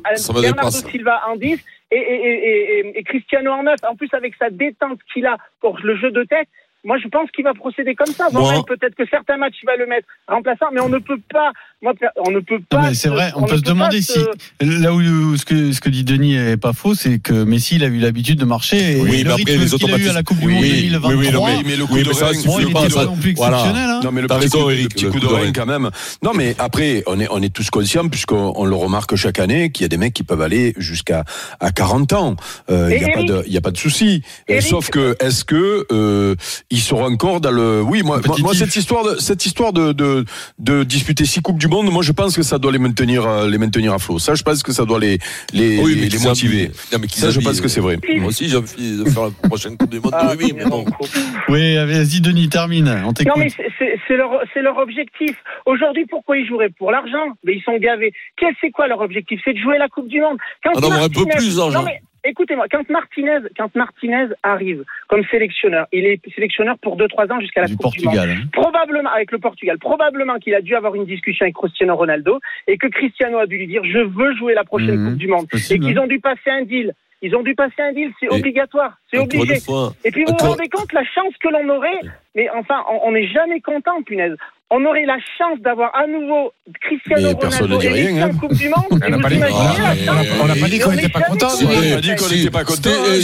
Bernardo. 0.54 0.72
Silva 0.92 1.22
en 1.28 1.36
10 1.36 1.60
et, 1.92 1.96
et, 1.98 3.00
et, 3.00 3.04
Cristiano 3.04 3.52
en 3.52 3.64
9. 3.64 3.76
En 3.90 3.96
plus, 3.96 4.10
avec 4.14 4.36
sa 4.36 4.52
détente 4.52 5.00
qu'il 5.12 5.26
a 5.26 5.38
pour 5.62 5.80
le 5.82 5.98
jeu 5.98 6.12
de 6.12 6.24
tête, 6.26 6.48
moi, 6.84 6.98
je 7.00 7.08
pense 7.08 7.30
qu'il 7.32 7.44
va 7.44 7.56
procéder 7.56 7.96
comme 7.96 8.14
ça. 8.14 8.28
Même 8.54 8.64
peut-être 8.66 8.94
que 8.96 9.06
certains 9.10 9.36
matchs, 9.38 9.56
il 9.64 9.66
va 9.66 9.76
le 9.76 9.88
mettre 9.88 10.08
remplaçant, 10.28 10.68
mais 10.72 10.80
on 10.80 10.90
ne 10.90 11.00
peut 11.00 11.20
pas. 11.34 11.52
Moi, 11.84 11.94
on 12.26 12.32
ne 12.32 12.40
peut 12.40 12.60
pas. 12.68 12.92
C'est 12.96 13.08
vrai, 13.10 13.32
on, 13.36 13.42
ne 13.42 13.48
peut 13.48 13.58
se 13.58 13.62
pas 13.62 13.70
demander 13.70 14.02
si 14.02 14.18
là 14.62 14.94
où 14.96 15.38
ce 15.38 15.46
que 15.46 15.72
ce 15.72 15.80
que 15.80 15.90
dit 15.90 16.04
Denis 16.04 16.34
est 16.36 16.58
pas 16.58 16.74
faux, 16.74 16.96
c'est 16.96 17.20
que 17.20 17.44
Messi 17.44 17.76
il 17.76 17.84
a 17.84 17.88
eu 17.88 18.00
l'habitude 18.00 18.40
de 18.40 18.46
marcher 18.46 18.98
et 18.98 19.02
Oui, 19.02 19.22
le 19.22 19.26
mais 19.26 19.30
après, 19.30 19.38
les 19.38 19.44
qu'il 19.44 19.52
a 19.52 19.64
eu 19.64 19.68
automatismes- 19.76 20.10
à 20.10 20.14
la 20.14 20.24
Coupe 20.24 20.40
du 20.40 20.48
Oui, 20.48 20.54
Monde 20.54 20.64
oui, 20.64 20.72
2023. 20.72 21.10
oui, 21.14 21.16
oui, 21.28 21.32
non, 21.32 21.46
mais- 21.46 21.64
mais 21.64 21.76
le 21.76 21.86
coup 21.86 21.94
oui, 21.94 22.02
de 22.04 22.08
mais 22.08 22.14
ça, 22.16 22.34
suffit 22.34 22.72
pas, 22.74 22.82
était 22.82 22.90
ça. 22.90 23.00
pas 23.02 23.06
non 23.06 23.16
plus 23.16 23.34
Voilà. 23.36 23.58
exceptionnel. 23.58 23.90
hein. 23.92 24.00
Non, 24.04 24.12
mais 24.12 24.22
le 24.22 24.28
petit, 24.28 24.40
raison, 24.40 24.64
coup, 24.64 24.70
Eric, 24.72 24.84
le 24.84 24.90
petit 24.90 25.06
coup 25.06 25.12
coup 25.12 25.20
de 25.20 25.28
de 25.28 25.34
rein 25.34 25.52
quand 25.54 25.66
même. 25.68 25.90
Non, 26.24 26.32
mais 26.34 26.56
après, 26.58 27.04
on 27.06 27.20
est, 27.20 27.28
on 27.30 27.42
est 27.44 27.54
tous 27.54 27.70
conscients, 27.70 28.08
puisqu'on 28.10 28.54
on 28.56 28.66
le 28.66 28.76
remarque 28.76 29.16
chaque 29.16 29.38
année, 29.40 29.70
qu'il 29.70 29.84
y 29.84 29.86
a 29.86 29.90
des 29.90 29.98
mecs 29.98 30.16
qui 30.16 30.24
peuvent 30.24 30.42
aller 30.42 30.74
jusqu'à 30.78 31.26
à 31.60 31.72
40 31.72 32.12
ans. 32.14 32.36
Euh, 32.72 32.88
Il 32.90 32.96
Et 32.96 33.06
n'y 33.06 33.12
a, 33.12 33.14
pas 33.14 33.24
de- 33.24 33.44
il 33.46 33.54
y 33.54 33.58
a 33.58 33.62
pas 33.62 33.72
de 33.72 33.78
souci. 33.78 34.24
Euh, 34.50 34.62
Sauf 34.62 34.90
que, 34.90 35.16
est-ce 35.20 35.46
que 35.46 35.86
euh, 35.92 36.34
ils 36.72 36.82
seront 36.82 37.06
encore 37.06 37.40
dans 37.40 37.52
le... 37.52 37.84
Oui, 37.84 38.02
moi, 38.02 38.20
cette 38.56 38.76
histoire 38.76 39.04
de, 39.04 39.20
cette 39.20 39.46
histoire 39.46 39.74
de, 39.74 39.92
de, 39.92 40.26
de 40.58 40.84
disputer 40.84 41.26
six 41.26 41.42
coupes 41.42 41.60
du 41.60 41.67
du 41.68 41.76
Monde, 41.76 41.92
moi 41.92 42.02
je 42.04 42.12
pense 42.12 42.36
que 42.36 42.44
ça 42.44 42.58
doit 42.58 42.72
les 42.72 42.80
maintenir, 42.80 43.26
euh, 43.28 43.50
les 43.50 43.58
maintenir 43.58 43.94
à 43.94 44.00
flot. 44.00 44.20
Ça, 44.20 44.36
je 44.36 44.44
pense 44.44 44.64
que 44.64 44.72
ça 44.72 44.86
doit 44.86 45.00
les, 45.00 45.18
les, 45.54 45.80
Oui, 45.80 45.98
mais 46.00 46.08
les, 46.08 46.20
motiver. 46.20 46.72
non, 46.94 47.00
mais 47.00 47.08
Ça, 47.08 47.30
je 47.32 47.40
pense 47.40 47.62
que 47.62 47.68
c'est 47.68 47.82
vrai. 47.82 47.98
Moi 48.18 48.28
aussi, 48.28 48.48
j'ai 48.50 48.58
envie 48.58 48.98
de 48.98 49.06
faire 49.10 49.24
la 49.24 49.48
prochaine 49.50 49.78
Coupe 49.78 49.90
du 49.90 50.00
Monde 50.00 50.14
Ah, 50.16 50.24
de 50.24 50.30
rugby, 50.30 50.54
mais 50.54 50.66
bon. 50.66 50.86
Oui, 51.50 51.76
vas-y, 51.76 52.22
Denis, 52.22 52.50
termine. 52.50 52.88
On 53.06 53.08
Non, 53.08 53.34
mais 53.38 53.50
c'est- 53.50 54.16
leur, 54.16 54.32
c'est 54.54 54.62
leur 54.62 54.78
objectif. 54.78 55.36
Aujourd'hui, 55.66 56.06
pourquoi 56.10 56.38
ils 56.38 56.48
joueraient 56.48 56.70
Pour 56.70 56.92
l'argent? 56.92 57.28
Mais 57.44 57.54
ils 57.56 57.62
sont 57.64 57.78
gavés. 57.78 58.14
Quel 58.38 58.54
c'est 58.62 58.72
quoi 58.72 58.88
leur 58.88 59.00
objectif? 59.02 59.40
C'est 59.44 59.54
de 59.54 59.60
jouer 59.60 59.78
la 59.78 59.88
Coupe 59.90 60.08
du 60.08 60.20
Monde. 60.22 60.38
Quand 60.64 60.72
On 60.76 60.80
en 60.80 60.84
aurait 60.88 61.04
un 61.04 61.10
peu 61.10 61.26
plus 61.26 61.56
d'argent. 61.58 61.80
Non, 61.80 61.86
mais 61.86 62.02
écoutez-moi, 62.28 62.66
quand 62.70 62.88
Martinez, 62.90 63.40
quand 63.58 63.74
Martinez 63.76 64.28
arrive 64.44 64.84
comme 65.08 65.24
sélectionneur, 65.32 65.88
il 65.92 66.06
est 66.06 66.20
sélectionneur 66.36 66.78
pour 66.80 66.98
2-3 66.98 67.32
ans 67.32 67.40
jusqu'à 67.40 67.62
la 67.62 67.68
Du 67.68 67.78
Coupe 67.78 67.94
du 67.94 68.06
Monde. 68.06 68.16
Portugal. 68.16 68.38
hein. 68.44 68.50
Probablement, 68.54 69.10
avec 69.12 69.32
le 69.32 69.40
Portugal, 69.40 69.78
probablement 69.80 70.38
qu'il 70.40 70.54
a 70.56 70.62
dû 70.62 70.76
avoir 70.76 70.96
une 70.96 71.06
discussion 71.06 71.44
avec 71.46 71.56
Cristiano 71.56 71.96
Ronaldo 71.96 72.40
et 72.68 72.78
que 72.78 72.88
Cristiano 72.88 73.38
a 73.40 73.46
dû 73.48 73.58
lui 73.58 73.68
dire 73.68 73.82
je 73.84 74.00
veux 74.00 74.36
jouer 74.36 74.54
la 74.54 74.64
prochaine 74.64 74.98
Mhm. 74.98 75.10
Coupe 75.10 75.18
du 75.18 75.28
Monde. 75.28 75.46
Et 75.54 75.80
qu'ils 75.80 75.98
hein. 75.98 76.04
ont 76.04 76.08
dû 76.08 76.20
passer 76.20 76.50
un 76.50 76.64
deal. 76.64 76.94
Ils 77.24 77.36
ont 77.36 77.42
dû 77.42 77.56
passer 77.56 77.82
un 77.82 77.94
deal, 77.94 78.12
c'est 78.20 78.30
obligatoire, 78.32 78.94
c'est 79.12 79.18
obligé. 79.18 79.60
fois, 79.60 79.92
Et 80.06 80.12
puis 80.12 80.24
vous 80.24 80.34
vous 80.40 80.46
rendez 80.50 80.70
compte 80.70 80.94
la 80.94 81.04
chance 81.04 81.34
que 81.40 81.48
l'on 81.48 81.68
aurait 81.70 82.00
Mais 82.36 82.48
enfin, 82.52 82.84
on 83.04 83.12
n'est 83.12 83.26
jamais 83.28 83.60
content, 83.60 84.04
punaise. 84.04 84.36
On 84.70 84.84
aurait 84.84 85.06
la 85.06 85.16
chance 85.38 85.60
d'avoir 85.64 85.96
à 85.96 86.06
nouveau 86.08 86.52
Cristiano 86.82 87.30
Ronaldo 87.38 87.68
ne 87.68 87.80
dit 87.80 87.86
et 87.86 87.90
rien, 87.90 88.26
hein. 88.26 88.32
Coupe 88.38 88.54
du 88.54 88.68
Monde. 88.68 88.84
On 88.92 88.98
n'a 88.98 89.18
pas 89.18 89.30
dit- 89.30 89.38
n'a 89.40 90.56
pas 90.56 90.68
qu'on 90.80 90.92
n'était 90.92 91.08
pas 91.10 91.22
content. 91.22 91.48
On 91.64 91.96
a 91.98 92.02
dit 92.02 92.16
qu'on 92.18 92.30
n'était 92.30 92.50
pas 92.50 92.66
content, 92.66 92.90
hein, 92.90 93.22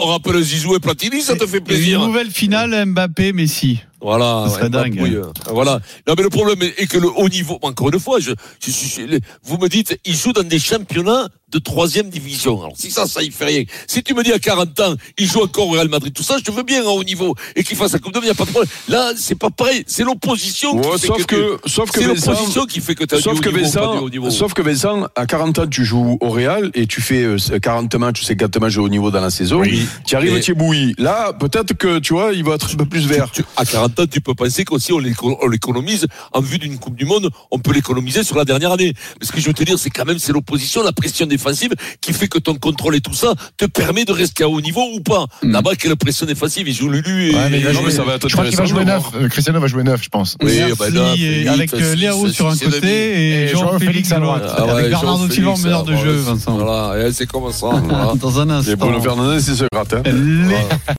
on 0.00 0.06
rappelle, 0.06 0.42
Zizou 0.42 0.76
et 0.76 0.80
Platini, 0.80 1.20
ça 1.20 1.36
te 1.36 1.46
fait 1.46 1.60
plaisir. 1.60 2.00
nouvelle 2.00 2.30
finale, 2.30 2.86
Mbappé, 2.86 3.34
Messi. 3.34 3.82
Voilà, 4.00 4.44
Ce 4.48 4.54
serait 4.54 4.70
dingue. 4.70 4.98
Euh, 5.00 5.24
Voilà. 5.50 5.80
Non, 6.06 6.14
mais 6.16 6.22
le 6.22 6.28
problème 6.30 6.62
est 6.62 6.86
que 6.86 6.98
le 6.98 7.08
haut 7.16 7.28
niveau, 7.28 7.58
encore 7.62 7.88
une 7.92 7.98
fois, 7.98 8.20
je, 8.20 8.30
je, 8.64 8.70
suis- 8.70 8.88
je- 9.10 9.18
vous 9.42 9.58
me 9.58 9.68
dites, 9.68 9.98
il 10.04 10.14
joue 10.14 10.32
dans 10.32 10.42
des 10.44 10.58
championnats 10.60 11.28
de 11.50 11.58
troisième 11.58 12.10
division. 12.10 12.60
Alors, 12.60 12.74
si 12.76 12.90
ça, 12.90 13.06
ça 13.06 13.22
y 13.22 13.30
fait 13.30 13.46
rien. 13.46 13.64
Si 13.86 14.02
tu 14.02 14.12
me 14.14 14.22
dis 14.22 14.32
à 14.32 14.38
40 14.38 14.78
ans, 14.80 14.94
il 15.16 15.26
joue 15.26 15.40
encore 15.42 15.66
au 15.68 15.70
Real 15.70 15.88
Madrid, 15.88 16.12
tout 16.12 16.22
ça, 16.22 16.36
je 16.38 16.44
te 16.44 16.50
veux 16.50 16.62
bien 16.62 16.84
en 16.84 16.92
haut 16.92 17.04
niveau. 17.04 17.34
Et 17.56 17.64
qu'il 17.64 17.76
fasse 17.76 17.92
la 17.92 17.98
Coupe 17.98 18.12
de 18.12 18.18
il 18.18 18.24
n'y 18.24 18.30
a 18.30 18.34
pas 18.34 18.44
de 18.44 18.50
problème. 18.50 18.70
Là, 18.88 19.12
c'est 19.16 19.34
pas 19.34 19.48
pareil. 19.50 19.82
C'est 19.86 20.04
l'opposition 20.04 20.76
Ouais, 20.76 20.82
qui 20.96 20.98
fait 21.00 21.06
sauf 21.06 21.24
que, 21.26 21.56
que, 21.56 21.68
sauf 21.68 21.90
que 21.90 22.00
l'opposition 22.00 22.66
qui 22.66 22.80
fait 22.80 22.94
que 22.94 23.04
tu 23.04 23.14
as 23.14 23.20
Sauf 23.20 23.40
que, 23.40 23.48
Vincent, 23.48 24.04
sauf 24.30 24.52
que 24.52 24.60
Vincent, 24.62 25.06
à 25.16 25.24
40 25.26 25.58
ans, 25.60 25.66
tu 25.66 25.84
joues 25.86 26.18
au 26.20 26.28
Real 26.30 26.70
et 26.74 26.86
tu 26.86 27.00
fais 27.00 27.22
euh, 27.22 27.36
40 27.62 27.94
matchs, 27.94 28.24
50 28.24 28.56
matchs 28.58 28.74
de 28.74 28.80
haut 28.80 28.88
niveau 28.90 29.10
dans 29.10 29.20
la 29.22 29.30
saison. 29.30 29.62
Tu 30.06 30.16
arrives, 30.16 30.36
Et- 30.36 30.40
tu 30.40 30.50
es 30.50 30.54
bouilli. 30.54 30.94
Là, 30.98 31.32
peut-être 31.32 31.72
que, 31.74 31.98
tu 31.98 32.12
vois, 32.12 32.32
il 32.34 32.44
va 32.44 32.54
être 32.56 32.70
un 32.72 32.76
peu 32.76 32.84
plus 32.86 33.06
vert. 33.06 33.30
Tu- 33.32 33.42
à 33.56 33.64
40 33.64 33.87
ans, 34.00 34.06
tu 34.10 34.20
peux 34.20 34.34
penser 34.34 34.64
qu'aussi 34.64 34.92
on 34.92 34.98
l'éco- 34.98 35.38
on 35.42 35.48
l'économise 35.48 36.06
en 36.32 36.40
vue 36.40 36.58
d'une 36.58 36.78
Coupe 36.78 36.96
du 36.96 37.04
Monde, 37.04 37.30
on 37.50 37.58
peut 37.58 37.72
l'économiser 37.72 38.22
sur 38.24 38.36
la 38.36 38.44
dernière 38.44 38.72
année. 38.72 38.92
Mais 39.20 39.26
ce 39.26 39.32
que 39.32 39.40
je 39.40 39.46
veux 39.46 39.54
te 39.54 39.62
dire, 39.64 39.78
c'est 39.78 39.90
quand 39.90 40.04
même 40.04 40.18
c'est 40.18 40.32
l'opposition, 40.32 40.82
la 40.82 40.92
pression 40.92 41.26
défensive 41.26 41.72
qui 42.00 42.12
fait 42.12 42.28
que 42.28 42.38
ton 42.38 42.54
contrôle 42.54 42.94
et 42.96 43.00
tout 43.00 43.14
ça 43.14 43.34
te 43.56 43.64
permet 43.66 44.04
de 44.04 44.12
rester 44.12 44.44
à 44.44 44.48
haut 44.48 44.60
niveau 44.60 44.82
ou 44.94 45.00
pas. 45.00 45.26
Là-bas, 45.42 45.74
quelle 45.76 45.96
pression 45.96 46.26
défensive, 46.26 46.68
il 46.68 46.74
joue 46.74 46.88
Lulu 46.88 47.30
et. 47.30 47.34
Ouais, 47.34 47.50
mais 47.50 47.58
il 47.58 47.64
va 47.64 47.72
Non, 47.72 47.80
jouer- 47.80 47.88
mais 47.88 47.94
ça 47.94 48.02
va 48.04 48.14
être 48.14 48.28
je 48.28 48.32
crois 48.34 48.46
qu'il 48.46 48.56
va 48.56 48.64
jouer. 48.64 48.84
Euh, 48.88 49.28
Cristiano 49.28 49.60
va 49.60 49.66
jouer 49.66 49.82
neuf, 49.84 50.02
je 50.02 50.08
pense. 50.08 50.36
Oui, 50.42 50.52
Merci, 50.58 50.74
bah 50.78 50.86
et 50.88 51.16
Félix, 51.16 51.50
avec 51.50 51.74
euh, 51.74 51.94
Léao 51.94 52.28
sur 52.28 52.48
un 52.48 52.56
côté 52.56 52.86
et 52.88 53.44
Et 53.44 53.48
Jean 53.48 53.60
Joao 53.60 53.78
Félix 53.78 53.92
Félix 53.92 54.12
à 54.12 54.20
droite. 54.20 54.42
Ah 54.56 54.64
ouais, 54.64 54.70
avec 54.72 54.90
Bernardo 54.90 55.30
Silva 55.30 55.50
en 55.50 55.58
meneur 55.58 55.84
de 55.84 55.96
jeu, 55.96 56.12
voilà, 56.16 56.32
Vincent. 56.32 56.58
Voilà, 56.58 57.08
et 57.08 57.12
c'est 57.12 57.26
comme 57.26 57.50
ça. 57.52 57.66
Dans 58.20 58.40
un 58.40 58.48
Et 58.48 58.52
instant. 58.52 58.72
Bruno 58.76 59.00
Fernandez, 59.00 59.40
c'est 59.40 59.54
ce 59.54 59.64
gratte. 59.72 59.94
Les- 60.06 60.94